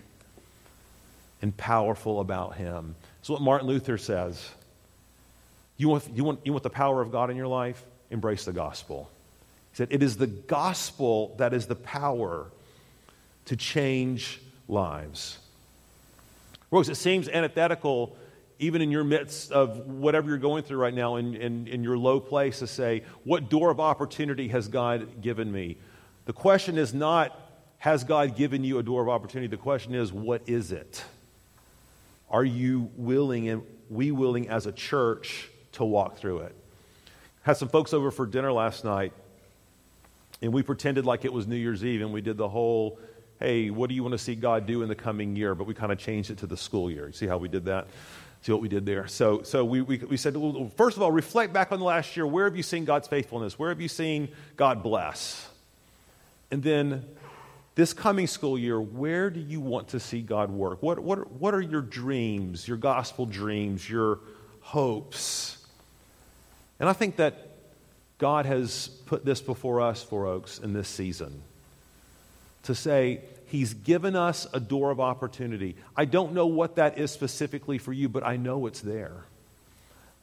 and 1.43 1.57
powerful 1.57 2.21
about 2.21 2.57
him. 2.57 2.97
It's 3.21 3.29
what 3.29 3.41
Martin 3.41 3.69
Luther 3.69 3.99
says. 3.99 4.51
You 5.77 5.89
want, 5.89 6.09
you, 6.15 6.25
want, 6.25 6.41
you 6.45 6.53
want 6.53 6.63
the 6.63 6.71
power 6.71 7.03
of 7.03 7.13
God 7.13 7.31
in 7.31 7.37
your 7.37 7.47
life? 7.47 7.83
Embrace 8.11 8.45
the 8.45 8.53
gospel. 8.53 9.11
He 9.73 9.77
said, 9.77 9.89
It 9.91 10.03
is 10.03 10.17
the 10.17 10.27
gospel 10.27 11.35
that 11.39 11.53
is 11.53 11.67
the 11.67 11.77
power 11.77 12.47
to 13.47 13.57
change 13.57 14.41
lives. 14.69 15.39
Rose, 16.71 16.89
it 16.89 16.97
seems 16.97 17.29
antithetical, 17.29 18.17
even 18.59 18.83
in 18.83 18.91
your 18.91 19.05
midst 19.05 19.53
of 19.53 19.87
whatever 19.87 20.29
you're 20.29 20.39
going 20.39 20.63
through 20.63 20.79
right 20.79 20.95
now, 20.95 21.17
in, 21.17 21.35
in, 21.35 21.69
in 21.69 21.85
your 21.85 21.97
low 21.97 22.21
place, 22.21 22.59
to 22.61 22.67
say, 22.67 23.03
What 23.25 23.49
door 23.49 23.71
of 23.71 23.81
opportunity 23.81 24.49
has 24.49 24.69
God 24.69 25.21
given 25.21 25.51
me? 25.51 25.77
The 26.25 26.33
question 26.33 26.79
is 26.79 26.93
not, 26.93 27.39
Has 27.79 28.05
God 28.05 28.37
given 28.37 28.65
you 28.65 28.79
a 28.79 28.83
door 28.83 29.03
of 29.03 29.09
opportunity? 29.09 29.49
The 29.49 29.57
question 29.57 29.95
is, 29.95 30.13
What 30.13 30.43
is 30.47 30.73
it? 30.73 31.05
Are 32.29 32.45
you 32.45 32.91
willing 32.97 33.49
and 33.49 33.63
we 33.89 34.11
willing 34.11 34.49
as 34.49 34.67
a 34.67 34.73
church 34.73 35.49
to 35.73 35.85
walk 35.85 36.17
through 36.17 36.39
it. 36.39 36.55
Had 37.43 37.57
some 37.57 37.69
folks 37.69 37.93
over 37.93 38.11
for 38.11 38.27
dinner 38.27 38.53
last 38.53 38.85
night, 38.85 39.13
and 40.43 40.53
we 40.53 40.63
pretended 40.63 41.07
like 41.07 41.25
it 41.25 41.33
was 41.33 41.47
New 41.47 41.57
Year's 41.57 41.85
Eve, 41.85 42.03
and 42.03 42.13
we 42.13 42.21
did 42.21 42.37
the 42.37 42.49
whole, 42.49 42.99
hey, 43.41 43.71
what 43.71 43.89
do 43.89 43.95
you 43.95 44.03
want 44.03 44.13
to 44.13 44.19
see 44.19 44.35
God 44.35 44.67
do 44.67 44.83
in 44.83 44.89
the 44.89 44.95
coming 44.95 45.37
year? 45.37 45.55
But 45.55 45.67
we 45.67 45.75
kind 45.75 45.93
of 45.93 45.99
changed 45.99 46.31
it 46.31 46.39
to 46.39 46.47
the 46.47 46.57
school 46.57 46.91
year. 46.91 47.07
You 47.07 47.13
see 47.13 47.27
how 47.27 47.39
we 47.39 47.49
did 47.49 47.67
that? 47.67 47.89
See 48.43 48.53
what 48.53 48.61
we 48.61 48.69
did 48.69 48.87
there? 48.87 49.07
So, 49.09 49.43
so 49.43 49.65
we, 49.65 49.83
we, 49.83 49.99
we 49.99 50.17
said, 50.17 50.37
well, 50.37 50.71
first 50.77 50.97
of 50.97 51.03
all, 51.03 51.11
reflect 51.11 51.53
back 51.53 51.73
on 51.73 51.79
the 51.79 51.85
last 51.85 52.17
year. 52.17 52.27
Where 52.27 52.45
have 52.45 52.57
you 52.57 52.63
seen 52.63 52.85
God's 52.85 53.09
faithfulness? 53.09 53.59
Where 53.59 53.71
have 53.71 53.81
you 53.81 53.89
seen 53.89 54.29
God 54.57 54.83
bless? 54.83 55.49
And 56.51 56.63
then 56.63 57.05
this 57.75 57.93
coming 57.93 58.27
school 58.27 58.59
year, 58.59 58.81
where 58.81 59.31
do 59.31 59.41
you 59.41 59.61
want 59.61 59.89
to 59.89 60.01
see 60.01 60.23
God 60.23 60.51
work? 60.51 60.83
What, 60.83 61.01
what, 61.01 61.31
what 61.33 61.55
are 61.55 61.61
your 61.61 61.83
dreams, 61.83 62.69
your 62.69 62.77
gospel 62.77 63.27
dreams, 63.27 63.89
your 63.89 64.21
hopes? 64.61 65.59
And 66.79 66.89
I 66.89 66.93
think 66.93 67.17
that 67.17 67.51
God 68.19 68.47
has 68.47 68.89
put 68.89 69.25
this 69.25 69.41
before 69.41 69.81
us, 69.81 70.03
Four 70.03 70.27
Oaks, 70.27 70.59
in 70.59 70.73
this 70.73 70.89
season 70.89 71.43
to 72.67 72.75
say, 72.75 73.23
He's 73.47 73.75
given 73.75 74.17
us 74.17 74.47
a 74.53 74.59
door 74.59 74.91
of 74.91 74.99
opportunity. 74.99 75.77
I 75.97 76.05
don't 76.05 76.33
know 76.33 76.47
what 76.47 76.77
that 76.77 76.99
is 76.99 77.13
specifically 77.13 77.79
for 77.79 77.93
you, 77.93 78.09
but 78.09 78.25
I 78.25 78.37
know 78.37 78.67
it's 78.67 78.81
there. 78.81 79.25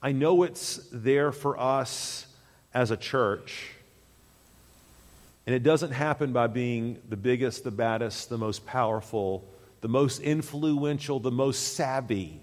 I 0.02 0.12
know 0.12 0.44
it's 0.44 0.78
there 0.92 1.32
for 1.32 1.58
us 1.58 2.28
as 2.74 2.92
a 2.92 2.98
church. 2.98 3.72
And 5.46 5.56
it 5.56 5.64
doesn't 5.64 5.92
happen 5.92 6.34
by 6.34 6.48
being 6.48 7.00
the 7.08 7.16
biggest, 7.16 7.64
the 7.64 7.72
baddest, 7.72 8.28
the 8.28 8.38
most 8.38 8.66
powerful, 8.66 9.46
the 9.80 9.88
most 9.88 10.20
influential, 10.20 11.22
the 11.22 11.32
most 11.32 11.76
savvy. 11.76 12.42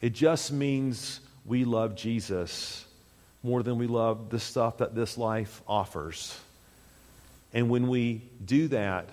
It 0.00 0.14
just 0.14 0.52
means 0.52 1.20
we 1.44 1.66
love 1.66 1.96
Jesus 1.96 2.86
more 3.42 3.62
than 3.62 3.76
we 3.76 3.86
love 3.86 4.30
the 4.30 4.40
stuff 4.40 4.78
that 4.78 4.94
this 4.94 5.18
life 5.18 5.62
offers. 5.68 6.38
And 7.56 7.70
when 7.70 7.88
we 7.88 8.20
do 8.44 8.68
that, 8.68 9.08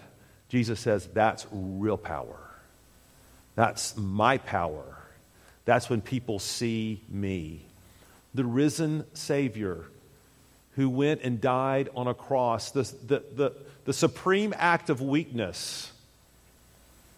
Jesus 0.50 0.78
says, 0.82 1.08
that's 1.14 1.48
real 1.50 1.96
power. 1.96 2.38
That's 3.56 3.96
my 3.96 4.38
power. 4.38 4.98
That's 5.64 5.90
when 5.90 6.02
people 6.02 6.40
see 6.40 7.02
me. 7.08 7.62
The 8.34 8.44
risen 8.44 9.06
Savior 9.14 9.86
who 10.76 10.90
went 10.90 11.22
and 11.22 11.40
died 11.40 11.88
on 11.96 12.10
a 12.10 12.14
cross, 12.14 12.72
the, 12.72 12.82
the, 13.08 13.24
the, 13.34 13.54
the 13.86 13.94
supreme 13.94 14.54
act 14.58 14.90
of 14.90 15.00
weakness, 15.00 15.94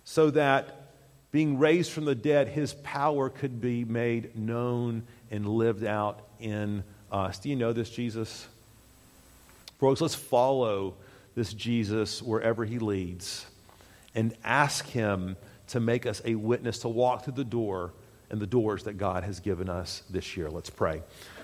so 0.04 0.30
that 0.30 0.92
being 1.32 1.58
raised 1.58 1.92
from 1.92 2.06
the 2.06 2.14
dead, 2.14 2.50
his 2.50 2.76
power 2.76 3.32
could 3.32 3.60
be 3.60 3.84
made 3.84 4.38
known 4.38 5.02
and 5.32 5.50
lived 5.50 5.84
out 5.84 6.22
in 6.40 6.84
us. 7.12 7.40
Do 7.40 7.50
you 7.50 7.56
know 7.56 7.74
this 7.74 7.90
Jesus? 7.90 8.48
Folks, 9.80 10.02
let's 10.02 10.14
follow 10.14 10.94
this 11.36 11.54
Jesus 11.54 12.22
wherever 12.22 12.66
he 12.66 12.80
leads 12.80 13.46
and 14.16 14.36
ask 14.44 14.88
him 14.88 15.36
to 15.68 15.80
make 15.80 16.06
us 16.06 16.22
a 16.26 16.36
witness 16.36 16.80
to 16.80 16.90
walk 16.90 17.26
through 17.26 17.34
the 17.34 17.44
door 17.44 17.94
and 18.30 18.40
the 18.40 18.48
doors 18.48 18.84
that 18.84 18.94
God 18.94 19.24
has 19.24 19.40
given 19.40 19.70
us 19.70 20.04
this 20.10 20.36
year. 20.36 20.50
Let's 20.50 20.70
pray. 20.70 21.04